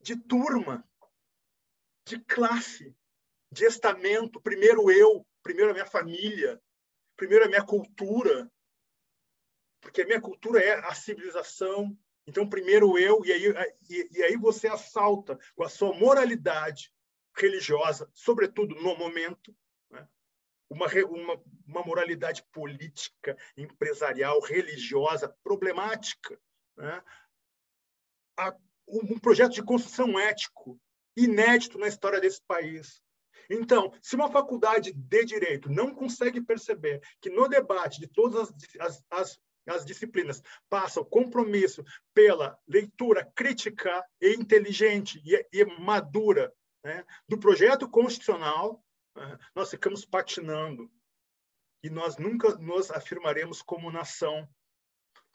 [0.00, 0.84] de turma,
[2.06, 2.94] de classe,
[3.50, 6.62] de estamento, primeiro eu, primeiro a minha família,
[7.16, 8.50] primeiro a minha cultura,
[9.80, 11.96] porque a minha cultura é a civilização.
[12.26, 13.44] Então, primeiro eu, e aí,
[13.90, 16.92] e, e aí você assalta com a sua moralidade
[17.36, 19.54] religiosa, sobretudo no momento,
[19.90, 20.08] né?
[20.70, 26.40] uma, uma, uma moralidade política, empresarial, religiosa, problemática.
[26.76, 27.02] Né?
[28.38, 28.56] A,
[28.88, 30.80] um projeto de construção ético
[31.16, 33.00] inédito na história desse país.
[33.48, 39.04] Então, se uma faculdade de direito não consegue perceber que no debate de todas as,
[39.10, 46.52] as, as disciplinas passa o compromisso pela leitura crítica e inteligente e, e madura
[46.84, 48.82] né, do projeto constitucional,
[49.16, 50.90] né, nós ficamos patinando
[51.82, 54.48] e nós nunca nos afirmaremos como nação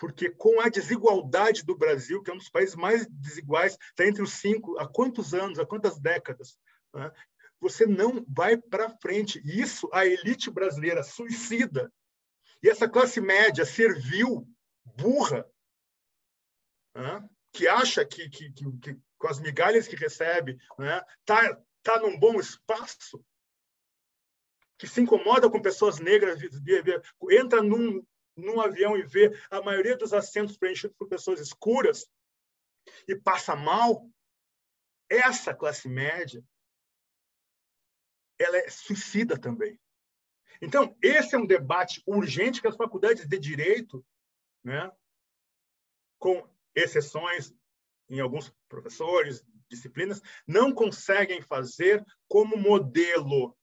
[0.01, 4.23] porque com a desigualdade do Brasil, que é um dos países mais desiguais, está entre
[4.23, 6.57] os cinco, há quantos anos, há quantas décadas,
[6.91, 7.11] né?
[7.59, 9.39] você não vai para frente.
[9.45, 11.93] Isso a elite brasileira suicida.
[12.63, 14.47] E essa classe média servil,
[14.83, 15.47] burra,
[16.95, 17.29] né?
[17.53, 21.01] que acha que, que, que, que, com as migalhas que recebe, está né?
[21.23, 23.23] tá, tá num bom espaço,
[24.79, 26.39] que se incomoda com pessoas negras,
[27.29, 28.03] entra num,
[28.35, 32.09] num avião e vê a maioria dos assentos preenchidos por pessoas escuras
[33.07, 34.09] e passa mal,
[35.09, 36.43] essa classe média
[38.39, 39.79] ela é suicida também.
[40.61, 44.05] Então, esse é um debate urgente que as faculdades de direito,
[44.63, 44.91] né,
[46.19, 47.53] com exceções
[48.09, 53.57] em alguns professores, disciplinas, não conseguem fazer como modelo,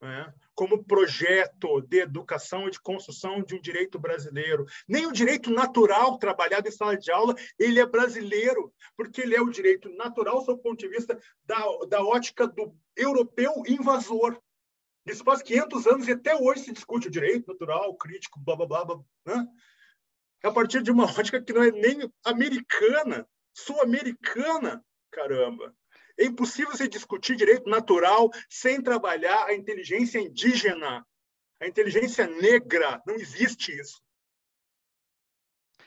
[0.00, 0.32] né?
[0.54, 4.66] Como projeto de educação e de construção de um direito brasileiro.
[4.86, 9.40] Nem o direito natural trabalhado em sala de aula, ele é brasileiro, porque ele é
[9.40, 14.38] o direito natural sob o ponto de vista da, da ótica do europeu invasor.
[15.06, 18.66] Isso faz 500 anos e até hoje se discute o direito natural, crítico, blá, blá,
[18.66, 19.46] blá, blá né?
[20.44, 25.74] a partir de uma ótica que não é nem americana, sul-americana, caramba.
[26.18, 31.06] É impossível se discutir direito natural sem trabalhar a inteligência indígena,
[31.60, 33.00] a inteligência negra.
[33.06, 34.00] Não existe isso.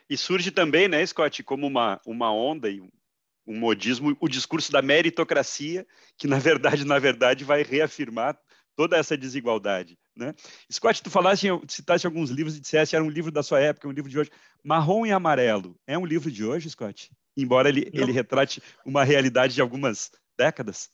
[0.10, 4.82] E surge também, né, Scott, como uma, uma onda e um modismo, o discurso da
[4.82, 5.86] meritocracia,
[6.18, 8.38] que na verdade, na verdade, vai reafirmar
[8.76, 9.98] toda essa desigualdade.
[10.16, 10.34] Né?
[10.72, 13.92] Scott, tu falaste, citaste alguns livros e disseste era um livro da sua época, um
[13.92, 14.32] livro de hoje.
[14.64, 17.12] Marrom e Amarelo é um livro de hoje, Scott?
[17.36, 20.90] Embora ele, ele retrate uma realidade de algumas décadas?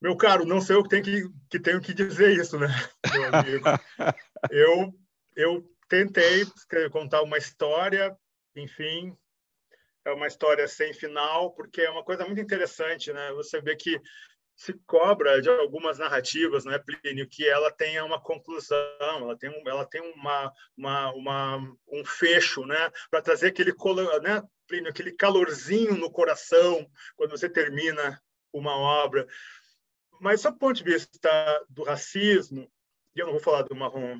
[0.00, 2.68] Meu caro, não sei eu que tenho que, que, tenho que dizer isso, né,
[3.12, 3.64] meu amigo?
[4.50, 4.94] eu,
[5.34, 6.44] eu tentei
[6.90, 8.16] contar uma história,
[8.54, 9.16] enfim,
[10.04, 13.32] é uma história sem final, porque é uma coisa muito interessante, né?
[13.32, 14.00] Você vê que
[14.56, 19.68] se cobra de algumas narrativas, né, Plínio, que ela tenha uma conclusão, ela tem, um,
[19.68, 23.72] ela tem uma, uma, uma um fecho, né, para trazer aquele,
[24.22, 29.26] né, Plínio, aquele calorzinho no coração quando você termina uma obra.
[30.18, 32.66] Mas, do ponto de vista do racismo,
[33.14, 34.18] e eu não vou falar do marrom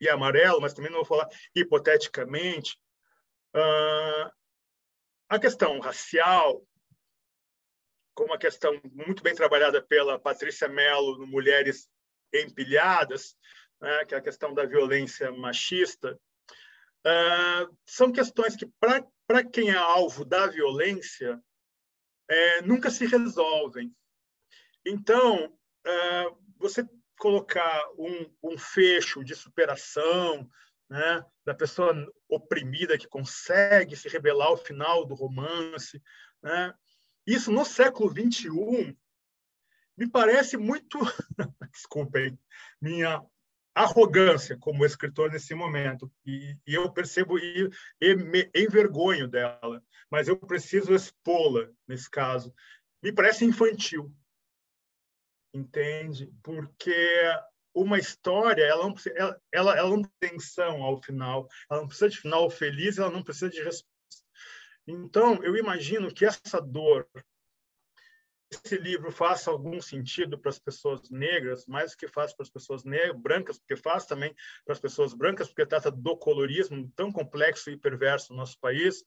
[0.00, 2.76] e amarelo, mas também não vou falar hipoteticamente,
[3.54, 4.30] uh,
[5.28, 6.66] a questão racial
[8.24, 11.88] uma questão muito bem trabalhada pela Patrícia Mello no Mulheres
[12.32, 13.36] Empilhadas,
[13.80, 16.18] né, que é a questão da violência machista,
[17.06, 18.66] uh, são questões que,
[19.26, 21.40] para quem é alvo da violência,
[22.28, 23.94] é, nunca se resolvem.
[24.86, 26.86] Então, uh, você
[27.18, 30.48] colocar um, um fecho de superação,
[30.88, 31.94] né, da pessoa
[32.28, 36.02] oprimida que consegue se rebelar ao final do romance,
[36.42, 36.74] né,
[37.26, 38.96] isso no século XXI
[39.96, 40.98] me parece muito,
[41.72, 42.38] desculpem,
[42.80, 43.22] minha
[43.74, 50.26] arrogância como escritor nesse momento e, e eu percebo e, e me envergonho dela, mas
[50.26, 52.54] eu preciso expô-la nesse caso.
[53.02, 54.10] Me parece infantil,
[55.52, 56.32] entende?
[56.42, 56.94] Porque
[57.74, 62.10] uma história ela não, ela, ela, ela não tem tensão ao final, ela não precisa
[62.10, 63.60] de final feliz, ela não precisa de
[64.90, 67.08] então, eu imagino que essa dor,
[68.50, 72.50] esse livro faça algum sentido para as pessoas negras, mais do que faz para as
[72.50, 77.12] pessoas negras, brancas, porque faz também para as pessoas brancas, porque trata do colorismo tão
[77.12, 79.04] complexo e perverso no nosso país.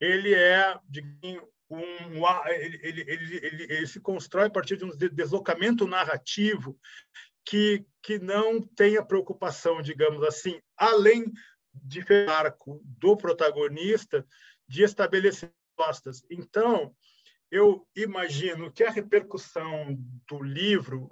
[0.00, 0.78] Ele é
[1.70, 6.78] um, ele, ele, ele, ele, se constrói a partir de um deslocamento narrativo
[7.44, 11.32] que, que não tenha preocupação, digamos assim, além
[11.74, 14.24] de arco do protagonista,
[14.68, 16.24] de estabelecer propostas.
[16.30, 16.94] Então,
[17.50, 19.96] eu imagino que a repercussão
[20.28, 21.08] do livro,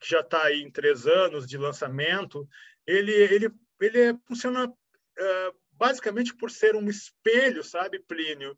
[0.00, 2.48] que já está aí em três anos de lançamento,
[2.86, 3.50] ele, ele,
[3.80, 8.56] ele funciona uh, basicamente por ser um espelho, sabe, Plínio?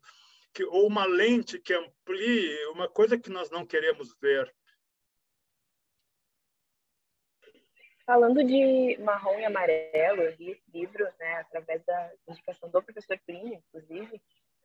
[0.53, 4.53] Que, ou uma lente que amplie uma coisa que nós não queremos ver.
[8.05, 13.17] Falando de marrom e amarelo, eu li esse livro né, através da indicação do professor
[13.25, 14.21] Plínio, inclusive.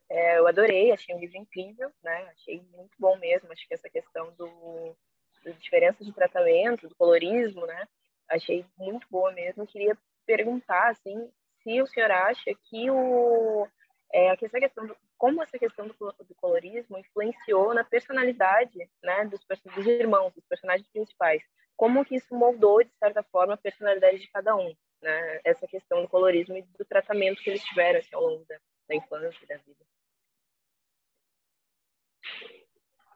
[0.09, 2.29] É, eu adorei, achei um livro incrível, né?
[2.33, 3.51] Achei muito bom mesmo.
[3.51, 4.95] Acho que essa questão do,
[5.43, 7.87] das diferenças de tratamento, do colorismo, né?
[8.29, 9.65] Achei muito boa mesmo.
[9.65, 11.31] Queria perguntar, assim,
[11.63, 13.67] se o senhor acha que o
[14.13, 19.39] é, essa questão do, como essa questão do, do, colorismo influenciou na personalidade né, dos,
[19.73, 21.41] dos irmãos, dos personagens principais
[21.81, 25.41] como que isso moldou, de certa forma, a personalidade de cada um, né?
[25.43, 28.55] Essa questão do colorismo e do tratamento que eles tiveram assim, ao longo da,
[28.87, 29.83] da infância e da vida.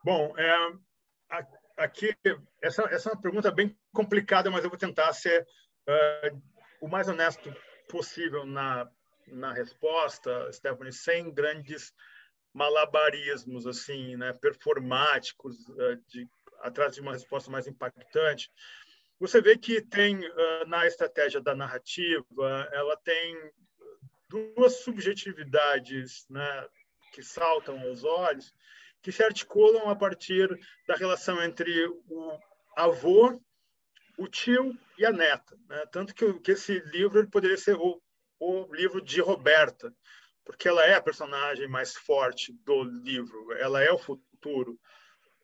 [0.02, 0.72] Bom, é,
[1.76, 2.12] aqui
[2.60, 5.46] essa, essa é uma pergunta bem complicada, mas eu vou tentar ser
[5.88, 6.42] uh,
[6.80, 7.54] o mais honesto
[7.88, 8.90] possível na,
[9.28, 11.94] na resposta, Stephanie, sem grandes
[12.52, 16.28] malabarismos assim, né, performáticos uh, de
[16.60, 18.50] atrás de uma resposta mais impactante,
[19.18, 20.20] você vê que tem
[20.66, 23.52] na estratégia da narrativa, ela tem
[24.28, 26.68] duas subjetividades né,
[27.12, 28.52] que saltam aos olhos,
[29.02, 30.48] que se articulam a partir
[30.86, 32.38] da relação entre o
[32.76, 33.40] avô,
[34.18, 35.56] o tio e a neta.
[35.68, 35.86] Né?
[35.92, 38.02] Tanto que, que esse livro poderia ser o,
[38.38, 39.94] o livro de Roberta,
[40.44, 44.78] porque ela é a personagem mais forte do livro, ela é o futuro.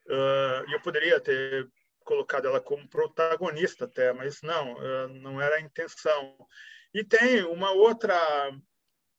[0.07, 1.69] Uh, eu poderia ter
[2.03, 6.35] colocado ela como protagonista até, mas não, uh, não era a intenção.
[6.93, 8.15] E tem uma outra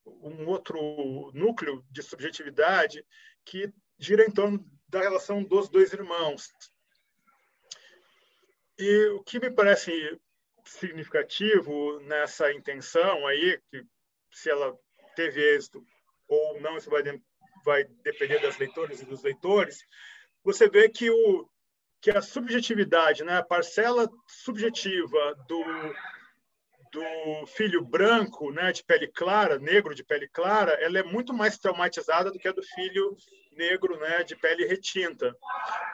[0.06, 3.04] um outro núcleo de subjetividade
[3.44, 6.52] que gira em torno da relação dos dois irmãos.
[8.78, 10.20] E o que me parece
[10.64, 13.84] significativo nessa intenção aí, que
[14.32, 14.76] se ela
[15.14, 15.84] teve êxito
[16.26, 17.02] ou não, isso vai,
[17.64, 19.84] vai depender das leitoras e dos leitores,
[20.44, 21.48] você vê que, o,
[22.00, 25.64] que a subjetividade, né, a parcela subjetiva do,
[26.92, 31.58] do filho branco, né, de pele clara, negro de pele clara, ela é muito mais
[31.58, 33.16] traumatizada do que a do filho
[33.56, 35.34] negro, né, de pele retinta.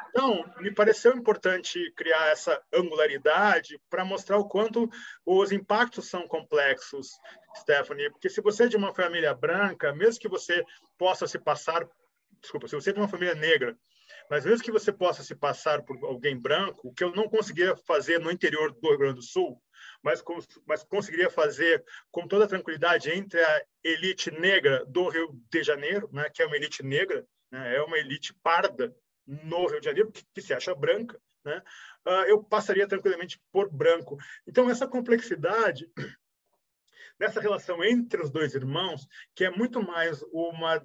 [0.09, 4.91] Então, me pareceu importante criar essa angularidade para mostrar o quanto
[5.25, 7.13] os impactos são complexos,
[7.57, 10.65] Stephanie, porque se você é de uma família branca, mesmo que você
[10.99, 11.89] possa se passar,
[12.41, 13.77] desculpa, se você é de uma família negra,
[14.31, 17.77] mas mesmo que você possa se passar por alguém branco, o que eu não conseguia
[17.77, 19.61] fazer no interior do Rio Grande do Sul,
[20.01, 20.23] mas,
[20.65, 26.31] mas conseguiria fazer com toda tranquilidade entre a elite negra do Rio de Janeiro, né,
[26.31, 28.95] que é uma elite negra, né, é uma elite parda
[29.27, 31.61] no Rio de Janeiro, que, que se acha branca, né,
[32.07, 34.17] uh, eu passaria tranquilamente por branco.
[34.47, 35.91] Então, essa complexidade
[37.19, 40.81] nessa relação entre os dois irmãos, que é muito mais uma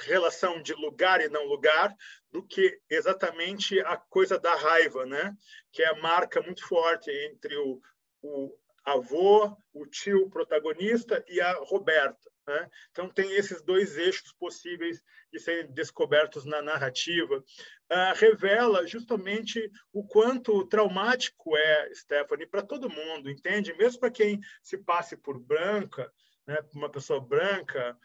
[0.00, 1.94] relação de lugar e não lugar
[2.30, 5.34] do que exatamente a coisa da raiva, né?
[5.72, 7.80] Que é a marca muito forte entre o,
[8.22, 12.30] o avô, o tio protagonista e a Roberta.
[12.46, 12.70] Né?
[12.90, 17.38] Então, tem esses dois eixos possíveis de serem descobertos na narrativa.
[17.38, 23.74] Uh, revela justamente o quanto traumático é, Stephanie, para todo mundo, entende?
[23.74, 26.12] Mesmo para quem se passe por branca,
[26.46, 27.96] né, uma pessoa branca,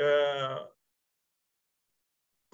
[0.00, 0.73] uh,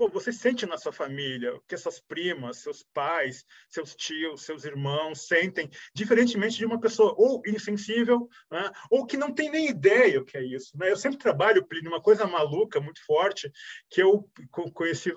[0.00, 4.64] pô, você sente na sua família o que essas primas, seus pais, seus tios, seus
[4.64, 10.18] irmãos sentem, diferentemente de uma pessoa ou insensível, né, ou que não tem nem ideia
[10.18, 10.74] o que é isso.
[10.78, 10.90] Né?
[10.90, 13.52] Eu sempre trabalho, Plínio, uma coisa maluca, muito forte,
[13.90, 14.26] que eu
[14.72, 15.14] conheci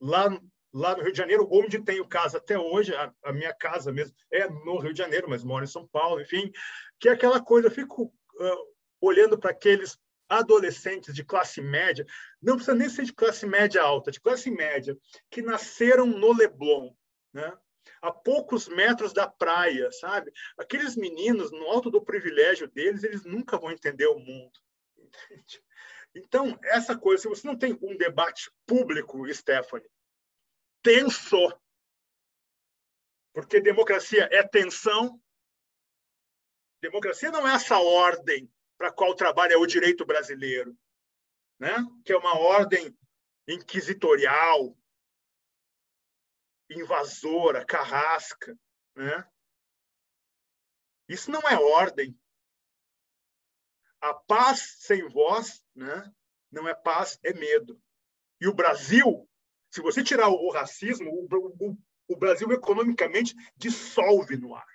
[0.00, 0.40] lá
[0.72, 4.14] lá no Rio de Janeiro, onde tenho casa até hoje, a, a, minha casa mesmo
[4.32, 6.48] é no Rio de Janeiro, mas moro em São Paulo, enfim,
[7.00, 9.98] que é aquela coisa, eu fico uh, olhando para aqueles
[10.30, 12.06] adolescentes de classe média,
[12.40, 14.96] não precisa nem ser de classe média alta, de classe média,
[15.28, 16.94] que nasceram no Leblon,
[17.32, 17.52] né?
[18.00, 20.32] a poucos metros da praia, sabe?
[20.56, 24.58] Aqueles meninos, no alto do privilégio deles, eles nunca vão entender o mundo.
[24.96, 25.62] Entende?
[26.14, 29.88] Então, essa coisa, se você não tem um debate público, Stephanie,
[30.82, 31.52] tenso,
[33.32, 35.20] porque democracia é tensão,
[36.80, 40.74] democracia não é essa ordem para qual trabalha o direito brasileiro,
[41.58, 41.76] né?
[42.02, 42.96] que é uma ordem
[43.46, 44.74] inquisitorial,
[46.70, 48.58] invasora, carrasca.
[48.96, 49.30] Né?
[51.06, 52.18] Isso não é ordem.
[54.00, 56.10] A paz sem voz né?
[56.50, 57.78] não é paz, é medo.
[58.40, 59.28] E o Brasil,
[59.70, 61.28] se você tirar o racismo, o,
[61.60, 64.69] o, o Brasil economicamente dissolve no ar.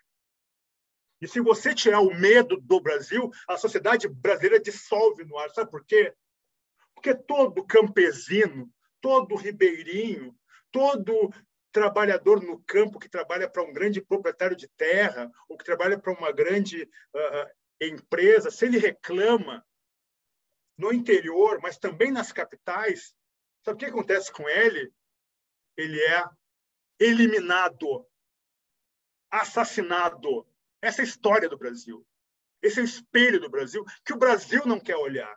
[1.21, 5.49] E se você tirar o medo do Brasil, a sociedade brasileira dissolve no ar.
[5.51, 6.13] Sabe por quê?
[6.93, 10.35] Porque todo campesino, todo ribeirinho,
[10.71, 11.31] todo
[11.71, 16.13] trabalhador no campo que trabalha para um grande proprietário de terra ou que trabalha para
[16.13, 17.49] uma grande uh,
[17.81, 19.65] empresa, se ele reclama
[20.77, 23.13] no interior, mas também nas capitais,
[23.63, 24.93] sabe o que acontece com ele?
[25.77, 26.23] Ele é
[26.99, 28.07] eliminado,
[29.29, 30.47] assassinado,
[30.85, 32.05] essa é a história do Brasil.
[32.61, 35.35] Esse é o espelho do Brasil que o Brasil não quer olhar.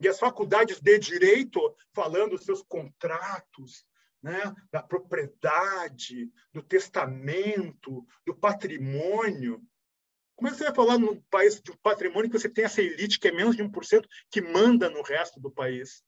[0.00, 1.60] E as faculdades de direito,
[1.92, 3.86] falando seus contratos,
[4.22, 9.62] né, da propriedade, do testamento, do patrimônio.
[10.34, 12.82] Como é que você vai falar num país de um patrimônio que você tem essa
[12.82, 16.02] elite que é menos de 1% que manda no resto do país?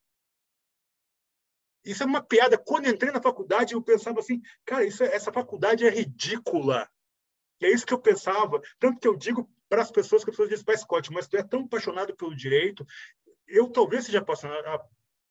[1.84, 2.58] Isso é uma piada.
[2.58, 6.90] Quando entrei na faculdade, eu pensava assim, cara, isso, é, essa faculdade é ridícula.
[7.60, 8.60] E é isso que eu pensava.
[8.78, 11.36] Tanto que eu digo para as pessoas que as pessoas dizem, pai Scott, mas tu
[11.36, 12.86] é tão apaixonado pelo direito.
[13.46, 14.24] Eu talvez seja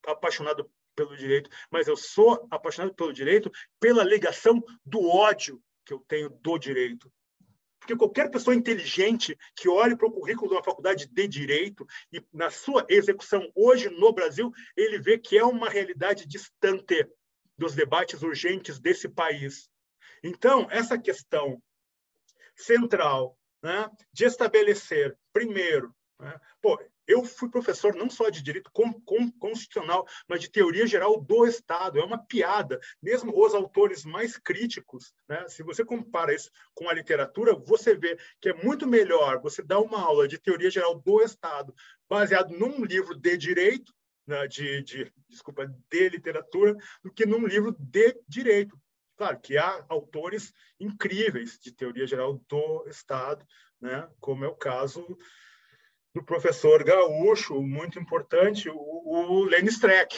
[0.06, 6.00] apaixonado pelo direito, mas eu sou apaixonado pelo direito pela ligação do ódio que eu
[6.08, 7.12] tenho do direito.
[7.80, 12.24] Porque qualquer pessoa inteligente que olhe para o currículo de uma faculdade de direito e
[12.34, 17.08] na sua execução hoje no Brasil, ele vê que é uma realidade distante
[17.56, 19.70] dos debates urgentes desse país.
[20.24, 21.62] Então, essa questão
[22.56, 28.72] central né, de estabelecer, primeiro, né, pô, eu fui professor não só de direito
[29.40, 32.00] constitucional, mas de teoria geral do Estado.
[32.00, 32.80] É uma piada.
[33.02, 38.18] Mesmo os autores mais críticos, né, se você compara isso com a literatura, você vê
[38.42, 41.74] que é muito melhor você dar uma aula de teoria geral do Estado
[42.10, 43.94] baseado num livro de direito,
[44.28, 48.76] né, de, de, desculpa, de literatura, do que num livro de direito.
[49.18, 53.46] Claro que há autores incríveis de teoria geral do Estado,
[53.80, 55.18] né, como é o caso
[56.14, 60.18] do professor gaúcho, muito importante, o, o Lenny Streck,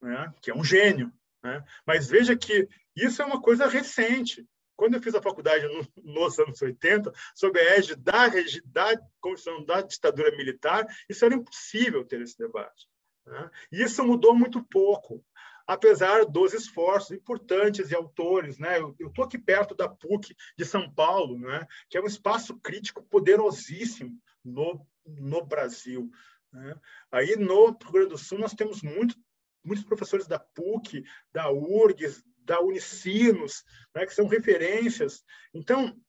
[0.00, 0.32] né?
[0.40, 1.12] que é um gênio.
[1.42, 1.62] Né?
[1.86, 4.46] Mas veja que isso é uma coisa recente.
[4.74, 8.28] Quando eu fiz a faculdade no, nos anos 80, sob a égide da,
[8.66, 12.88] da Constituição da ditadura militar, isso era impossível ter esse debate.
[13.26, 13.50] Né?
[13.72, 15.22] E isso mudou muito pouco,
[15.66, 18.58] apesar dos esforços importantes de autores.
[18.58, 18.78] Né?
[18.78, 21.66] Eu estou aqui perto da PUC de São Paulo, né?
[21.88, 26.10] que é um espaço crítico poderosíssimo no, no Brasil.
[26.52, 26.74] Né?
[27.10, 29.16] Aí no Rio Grande do Sul nós temos muito,
[29.64, 35.24] muitos professores da PUC, da URGS, da Unicinos, né, que são referências.
[35.52, 36.00] Então,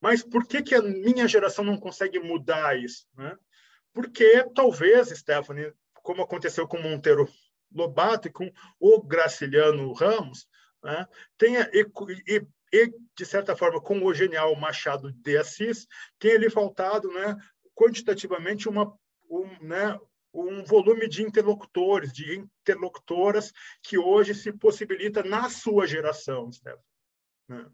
[0.00, 3.04] mas por que, que a minha geração não consegue mudar isso?
[3.16, 3.36] Né?
[3.92, 7.28] Porque talvez, Stephanie, como aconteceu com Monteiro
[7.72, 10.48] Lobato e com o Graciliano Ramos,
[10.82, 11.06] né,
[11.36, 11.86] tenha e,
[12.26, 15.86] e, e, de certa forma, com o genial Machado de Assis,
[16.18, 17.36] tenha lhe faltado né,
[17.74, 18.92] quantitativamente uma,
[19.30, 19.98] um, né,
[20.32, 23.52] um volume de interlocutores, de interlocutoras
[23.82, 26.82] que hoje se possibilita na sua geração, Stefano.
[27.48, 27.66] Né?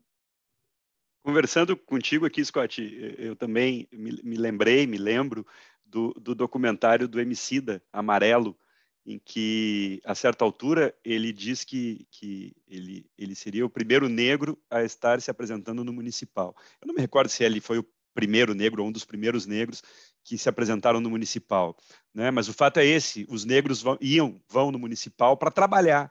[1.22, 2.82] Conversando contigo aqui, Scott,
[3.16, 5.46] eu também me, lembrei, me lembro
[5.84, 8.58] do, do, documentário do Emicida, Amarelo,
[9.04, 14.56] em que, a certa altura, ele diz que, que ele, ele seria o primeiro negro
[14.70, 16.54] a estar se apresentando no municipal.
[16.80, 19.82] Eu não me recordo se ele foi o primeiro negro, ou um dos primeiros negros
[20.24, 21.76] que se apresentaram no municipal.
[22.14, 22.30] Né?
[22.30, 26.10] Mas o fato é esse: os negros vão, iam, vão no municipal para trabalhar,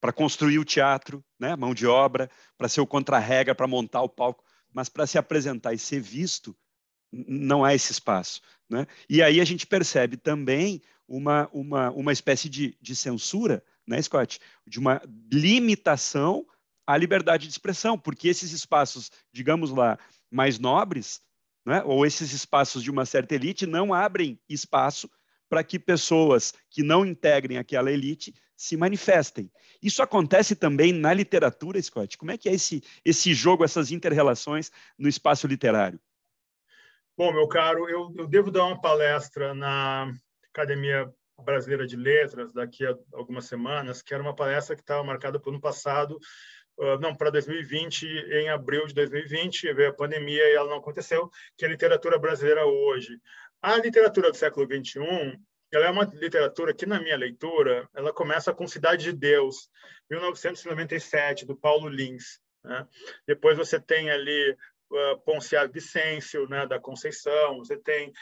[0.00, 1.56] para construir o teatro, né?
[1.56, 5.72] mão de obra, para ser o contra-regra, para montar o palco, mas para se apresentar
[5.72, 6.56] e ser visto,
[7.10, 8.40] não há esse espaço.
[8.68, 8.86] Né?
[9.08, 14.38] E aí a gente percebe também uma, uma, uma espécie de, de censura, né, Scott?
[14.66, 15.00] De uma
[15.32, 16.46] limitação
[16.86, 19.98] à liberdade de expressão, porque esses espaços, digamos lá,
[20.30, 21.20] mais nobres,
[21.64, 21.82] né?
[21.84, 25.10] ou esses espaços de uma certa elite não abrem espaço
[25.48, 29.50] para que pessoas que não integrem aquela elite se manifestem.
[29.82, 32.18] Isso acontece também na literatura, Scott.
[32.18, 35.98] Como é que é esse, esse jogo, essas interrelações no espaço literário?
[37.16, 40.12] Bom, meu caro, eu, eu devo dar uma palestra na
[40.58, 41.12] Academia
[41.44, 45.48] Brasileira de Letras daqui a algumas semanas, que era uma palestra que estava marcada para
[45.48, 46.18] o ano passado
[46.80, 51.28] ah, não, para 2020, em abril de 2020, veio a pandemia e ela não aconteceu,
[51.56, 53.20] que é a literatura brasileira hoje.
[53.60, 55.36] A literatura do século XXI,
[55.72, 59.68] ela é uma literatura que, na minha leitura, ela começa com Cidade de Deus,
[60.08, 62.40] 1997, do Paulo Lins.
[62.64, 62.86] Né?
[63.26, 64.56] Depois você tem ali
[64.90, 68.12] uh, Ponciar Vicêncio, né, da Conceição, você tem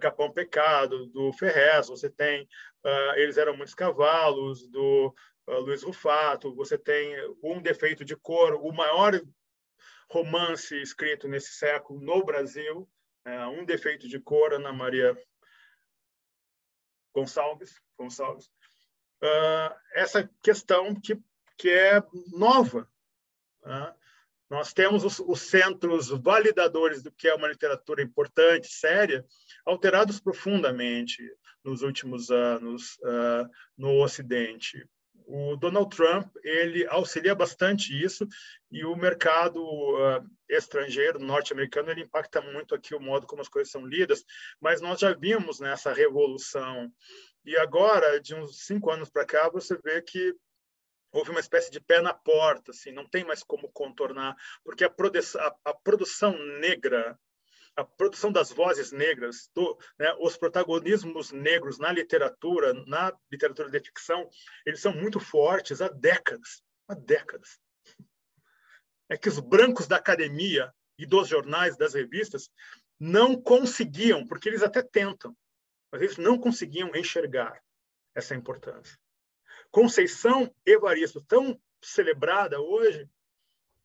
[0.00, 2.42] Capão Pecado, do Ferrez, você tem
[2.84, 5.14] uh, Eles Eram Muitos Cavalos, do
[5.46, 9.20] Luiz Rufato, você tem Um Defeito de Cor, o maior
[10.10, 12.88] romance escrito nesse século no Brasil,
[13.24, 15.16] é, Um Defeito de Cor, Ana Maria
[17.14, 18.46] Gonçalves, Gonçalves.
[19.22, 21.18] Uh, essa questão que,
[21.56, 22.88] que é nova.
[23.64, 23.94] Né?
[24.48, 29.24] Nós temos os, os, centros validadores do que é uma literatura importante, séria,
[29.64, 31.18] alterados profundamente
[31.64, 34.88] nos últimos anos uh, no Ocidente.
[35.28, 38.24] O Donald Trump ele auxilia bastante isso
[38.70, 43.72] e o mercado uh, estrangeiro norte-americano ele impacta muito aqui o modo como as coisas
[43.72, 44.24] são lidas
[44.60, 46.88] mas nós já vimos nessa revolução.
[47.44, 50.32] E agora de uns cinco anos para cá você vê que
[51.16, 54.90] houve uma espécie de pé na porta assim não tem mais como contornar porque a,
[54.90, 57.18] produ a, a produção negra
[57.76, 63.80] a produção das vozes negras, do, né, os protagonismos negros na literatura, na literatura de
[63.80, 64.28] ficção,
[64.64, 67.60] eles são muito fortes há décadas, há décadas.
[69.10, 72.48] É que os brancos da academia e dos jornais, das revistas,
[72.98, 75.36] não conseguiam, porque eles até tentam,
[75.92, 77.60] mas eles não conseguiam enxergar
[78.14, 78.98] essa importância.
[79.70, 83.08] Conceição Evaristo, tão celebrada hoje,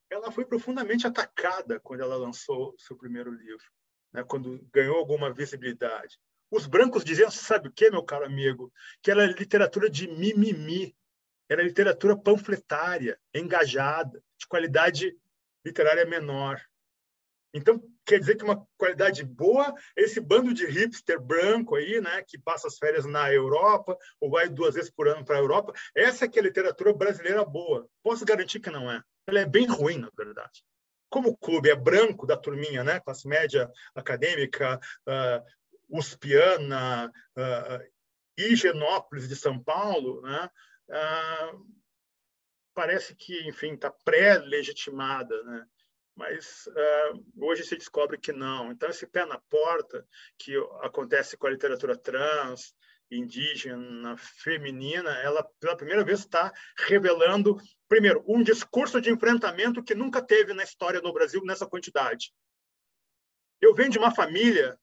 [0.09, 3.65] ela foi profundamente atacada quando ela lançou seu primeiro livro
[4.11, 6.19] né, quando ganhou alguma visibilidade.
[6.49, 8.71] Os brancos diziam, sabe o que, meu caro amigo?
[9.01, 10.95] Que era literatura de mimimi,
[11.47, 15.17] era literatura panfletária, engajada, de qualidade
[15.65, 16.61] literária menor.
[17.53, 22.37] Então, quer dizer que uma qualidade boa, esse bando de hipster branco aí, né, que
[22.37, 26.25] passa as férias na Europa ou vai duas vezes por ano para a Europa, essa
[26.25, 27.87] é que é a literatura brasileira boa.
[28.03, 29.01] Posso garantir que não é.
[29.27, 30.63] Ela é bem ruim, na verdade.
[31.09, 37.91] Como o clube é branco da turminha, né, classe média acadêmica, uh, uspiana, uh,
[38.37, 40.49] Higienópolis de São Paulo, né,
[40.89, 41.81] uh,
[42.73, 45.65] parece que, enfim, está pré-legitimada, né?
[46.15, 48.71] Mas uh, hoje se descobre que não.
[48.71, 50.05] Então, esse pé na porta
[50.37, 52.75] que acontece com a literatura trans,
[53.09, 57.57] indígena, feminina, ela pela primeira vez está revelando,
[57.87, 62.33] primeiro, um discurso de enfrentamento que nunca teve na história no Brasil nessa quantidade.
[63.59, 64.79] Eu venho de uma família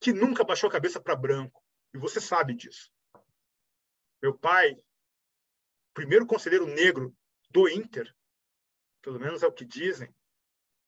[0.00, 1.62] que nunca baixou a cabeça para branco,
[1.94, 2.90] e você sabe disso.
[4.22, 4.76] Meu pai,
[5.92, 7.14] primeiro conselheiro negro
[7.50, 8.14] do Inter,
[9.02, 10.14] pelo menos é o que dizem,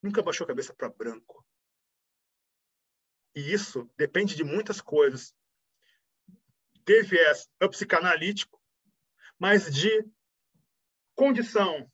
[0.03, 1.45] nunca baixou a cabeça para branco.
[3.35, 5.35] E isso depende de muitas coisas.
[6.85, 8.61] De viés psicanalítico,
[9.39, 10.05] mas de
[11.15, 11.91] condição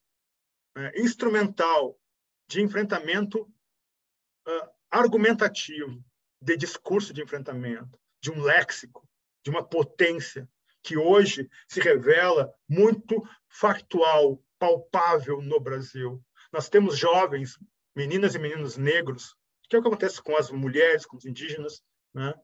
[0.75, 2.01] né, instrumental
[2.49, 6.03] de enfrentamento uh, argumentativo,
[6.41, 9.07] de discurso de enfrentamento, de um léxico,
[9.45, 10.49] de uma potência
[10.83, 16.23] que hoje se revela muito factual, palpável no Brasil.
[16.53, 17.59] Nós temos jovens,
[17.95, 19.35] meninas e meninos negros,
[19.69, 21.83] que é o que acontece com as mulheres, com os indígenas,
[22.15, 22.35] né?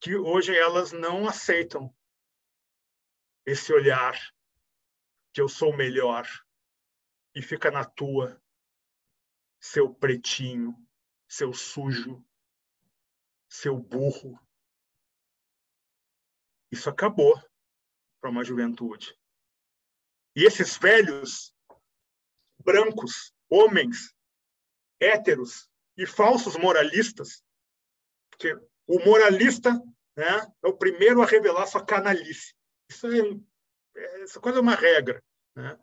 [0.00, 1.94] que hoje elas não aceitam
[3.44, 4.14] esse olhar
[5.32, 6.26] que eu sou melhor
[7.34, 8.42] e fica na tua,
[9.60, 10.74] seu pretinho,
[11.28, 12.24] seu sujo,
[13.48, 14.40] seu burro.
[16.72, 17.38] Isso acabou
[18.20, 19.19] para uma juventude.
[20.40, 21.54] E esses velhos,
[22.64, 24.14] brancos, homens,
[24.98, 25.68] héteros
[25.98, 27.44] e falsos moralistas,
[28.30, 28.54] porque
[28.86, 29.70] o moralista
[30.16, 32.54] né, é o primeiro a revelar sua canalice.
[32.88, 33.20] Isso é,
[33.98, 35.22] é essa coisa é uma regra.
[35.54, 35.78] Né?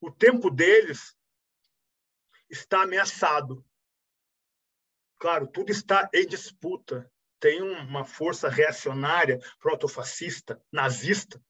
[0.00, 1.16] O tempo deles
[2.48, 3.66] está ameaçado.
[5.18, 7.12] Claro, tudo está em disputa.
[7.40, 11.42] Tem uma força reacionária, protofascista, nazista,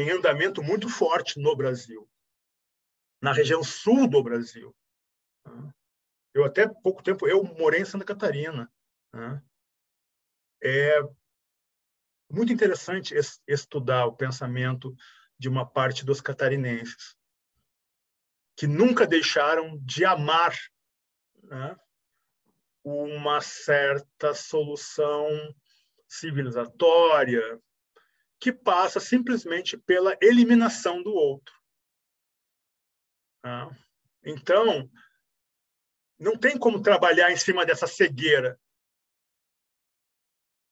[0.00, 2.08] em andamento muito forte no Brasil,
[3.20, 4.74] na região sul do Brasil.
[6.32, 8.72] Eu até pouco tempo eu morei em Santa Catarina.
[10.62, 11.00] É
[12.30, 13.14] muito interessante
[13.46, 14.94] estudar o pensamento
[15.38, 17.16] de uma parte dos catarinenses
[18.56, 20.54] que nunca deixaram de amar
[21.44, 21.76] né,
[22.84, 25.26] uma certa solução
[26.06, 27.58] civilizatória,
[28.40, 31.54] que passa simplesmente pela eliminação do outro.
[33.42, 33.70] Tá?
[34.24, 34.90] Então,
[36.18, 38.58] não tem como trabalhar em cima dessa cegueira.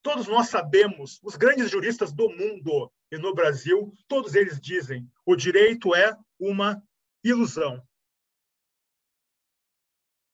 [0.03, 5.37] Todos nós sabemos, os grandes juristas do mundo e no Brasil, todos eles dizem: o
[5.37, 6.83] direito é uma
[7.23, 7.87] ilusão.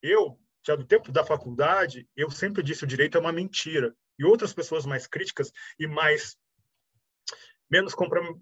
[0.03, 3.97] Eu, já do tempo da faculdade, eu sempre disse o direito é uma mentira.
[4.19, 6.37] E outras pessoas mais críticas e mais
[7.71, 7.95] menos,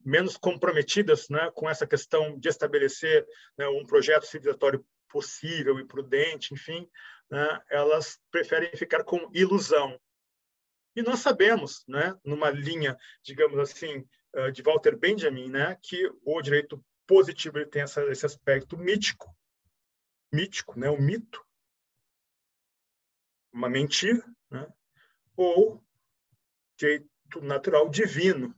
[0.04, 6.54] menos comprometidas né, com essa questão de estabelecer né, um projeto civilizatório possível e prudente,
[6.54, 6.88] enfim,
[7.30, 10.00] né, elas preferem ficar com ilusão.
[10.94, 16.40] E nós sabemos, né, numa linha, digamos assim, eh, de Walter Benjamin, né, que o
[16.42, 19.34] direito positivo ele tem essa, esse aspecto mítico,
[20.32, 21.42] mítico, né, o mito,
[23.52, 24.66] uma mentira, né,
[25.36, 25.82] ou
[26.76, 27.08] direito
[27.40, 28.54] natural divino,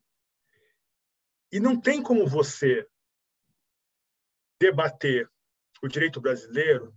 [1.55, 2.84] e não tem como você
[4.61, 5.30] debater
[5.80, 6.92] o direito brasileiro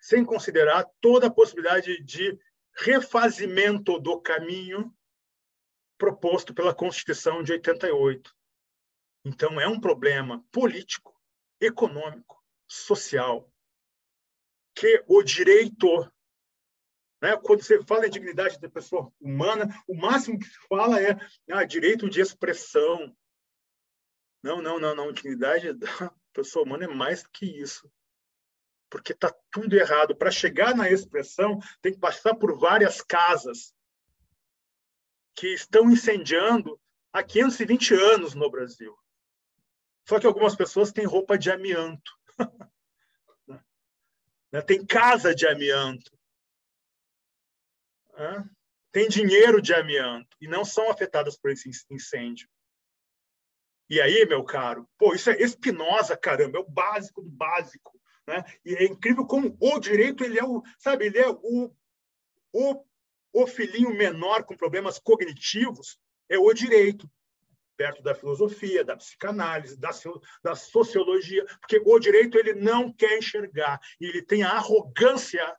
[0.00, 2.38] sem considerar toda a possibilidade de
[2.74, 4.90] refazimento do caminho
[5.98, 8.34] proposto pela Constituição de 88.
[9.26, 11.14] Então, é um problema político,
[11.60, 13.52] econômico, social,
[14.74, 15.86] que o direito.
[17.22, 21.14] Né, quando você fala em dignidade da pessoa humana, o máximo que se fala é
[21.50, 23.14] ah, direito de expressão,
[24.44, 25.10] não, não, não, não.
[25.10, 25.88] Dignidade da
[26.34, 27.90] pessoa humana é mais do que isso.
[28.90, 30.14] Porque está tudo errado.
[30.14, 33.74] Para chegar na expressão, tem que passar por várias casas
[35.34, 36.78] que estão incendiando
[37.10, 38.94] há 520 anos no Brasil.
[40.06, 42.12] Só que algumas pessoas têm roupa de amianto.
[44.52, 44.62] Né?
[44.62, 46.16] tem casa de amianto.
[48.92, 50.36] Tem dinheiro de amianto.
[50.40, 52.48] E não são afetadas por esse incêndio.
[53.88, 58.42] E aí, meu caro, pô, isso é Espinosa, caramba, é o básico do básico Né?
[58.64, 61.70] E é incrível como o direito ele é o, sabe, ele é o,
[62.52, 62.84] o,
[63.32, 67.10] o filhinho menor com problemas cognitivos, é o direito,
[67.76, 69.90] perto da filosofia, da psicanálise, da,
[70.42, 75.54] da sociologia, porque o direito ele não quer enxergar, e ele tem a arrogância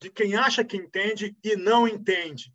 [0.00, 2.52] de quem acha que entende e não entende.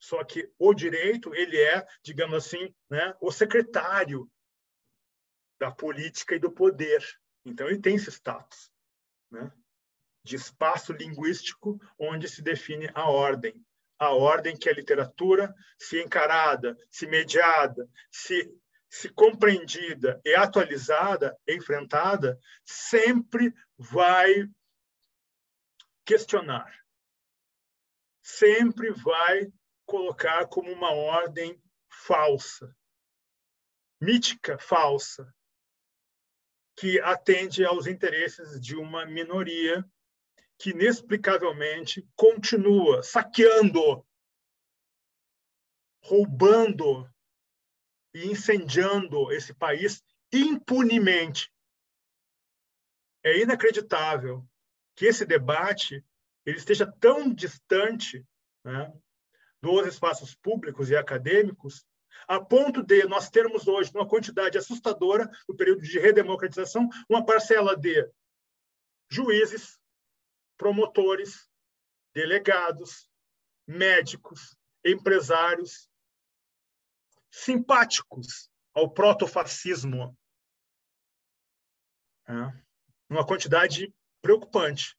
[0.00, 4.28] Só que o direito ele é, digamos assim, né, o secretário
[5.60, 7.04] da política e do poder.
[7.44, 8.72] Então, ele tem esse status
[9.30, 9.52] né?
[10.24, 13.54] de espaço linguístico onde se define a ordem.
[13.98, 18.50] A ordem que a literatura, se encarada, se mediada, se,
[18.88, 24.48] se compreendida e atualizada, enfrentada, sempre vai
[26.06, 26.74] questionar,
[28.22, 29.52] sempre vai
[29.90, 32.72] colocar como uma ordem falsa,
[34.00, 35.34] mítica falsa,
[36.78, 39.84] que atende aos interesses de uma minoria
[40.56, 44.06] que inexplicavelmente continua saqueando,
[46.04, 47.12] roubando
[48.14, 51.52] e incendiando esse país impunemente.
[53.24, 54.48] É inacreditável
[54.94, 56.06] que esse debate
[56.46, 58.24] ele esteja tão distante
[58.64, 58.96] né,
[59.62, 61.84] dos espaços públicos e acadêmicos
[62.26, 67.76] a ponto de nós termos hoje, uma quantidade assustadora, no período de redemocratização, uma parcela
[67.76, 68.08] de
[69.08, 69.80] juízes,
[70.56, 71.50] promotores,
[72.14, 73.08] delegados,
[73.66, 75.90] médicos, empresários,
[77.30, 80.16] simpáticos ao protofascismo.
[82.28, 82.32] É,
[83.08, 83.92] uma quantidade
[84.22, 84.96] preocupante.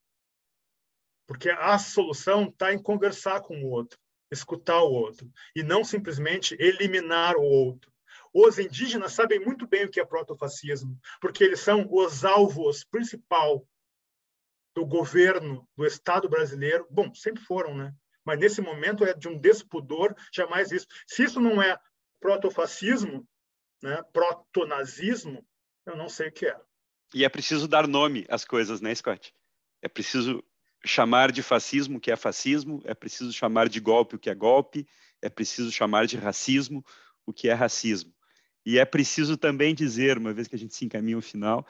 [1.25, 4.00] Porque a solução está em conversar com o outro
[4.31, 7.91] escutar o outro e não simplesmente eliminar o outro.
[8.33, 13.67] Os indígenas sabem muito bem o que é protofascismo, porque eles são os alvos principal
[14.73, 16.87] do governo do Estado brasileiro.
[16.89, 17.93] Bom, sempre foram, né?
[18.23, 20.93] Mas nesse momento é de um despudor jamais visto.
[21.05, 21.77] Se isso não é
[22.19, 23.27] protofascismo,
[23.81, 25.45] né, protonazismo,
[25.85, 26.57] eu não sei o que é.
[27.13, 29.33] E é preciso dar nome às coisas, né, Scott?
[29.81, 30.43] É preciso
[30.85, 34.35] chamar de fascismo o que é fascismo, é preciso chamar de golpe o que é
[34.35, 34.87] golpe,
[35.21, 36.83] é preciso chamar de racismo
[37.25, 38.13] o que é racismo.
[38.65, 41.65] E é preciso também dizer, uma vez que a gente se encaminha ao final,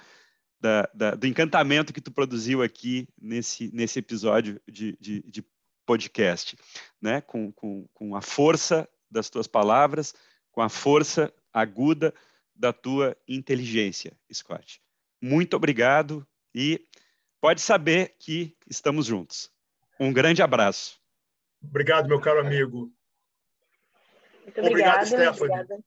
[0.59, 5.43] da, da, do encantamento que tu produziu aqui nesse, nesse episódio de, de, de
[5.85, 6.55] podcast,
[7.01, 7.21] né?
[7.21, 10.13] Com, com, com a força das tuas palavras,
[10.51, 12.13] com a força aguda
[12.55, 14.81] da tua inteligência, Scott.
[15.21, 16.85] Muito obrigado e
[17.41, 19.51] pode saber que estamos juntos.
[19.99, 21.01] Um grande abraço.
[21.61, 22.91] Obrigado, meu caro amigo.
[24.43, 25.83] Muito obrigada, Obrigado, obrigada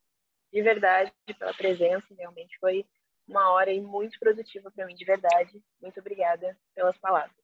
[0.52, 2.06] de verdade pela presença.
[2.16, 2.84] Realmente foi
[3.26, 5.62] uma hora muito produtiva para mim, de verdade.
[5.80, 7.43] Muito obrigada pelas palavras.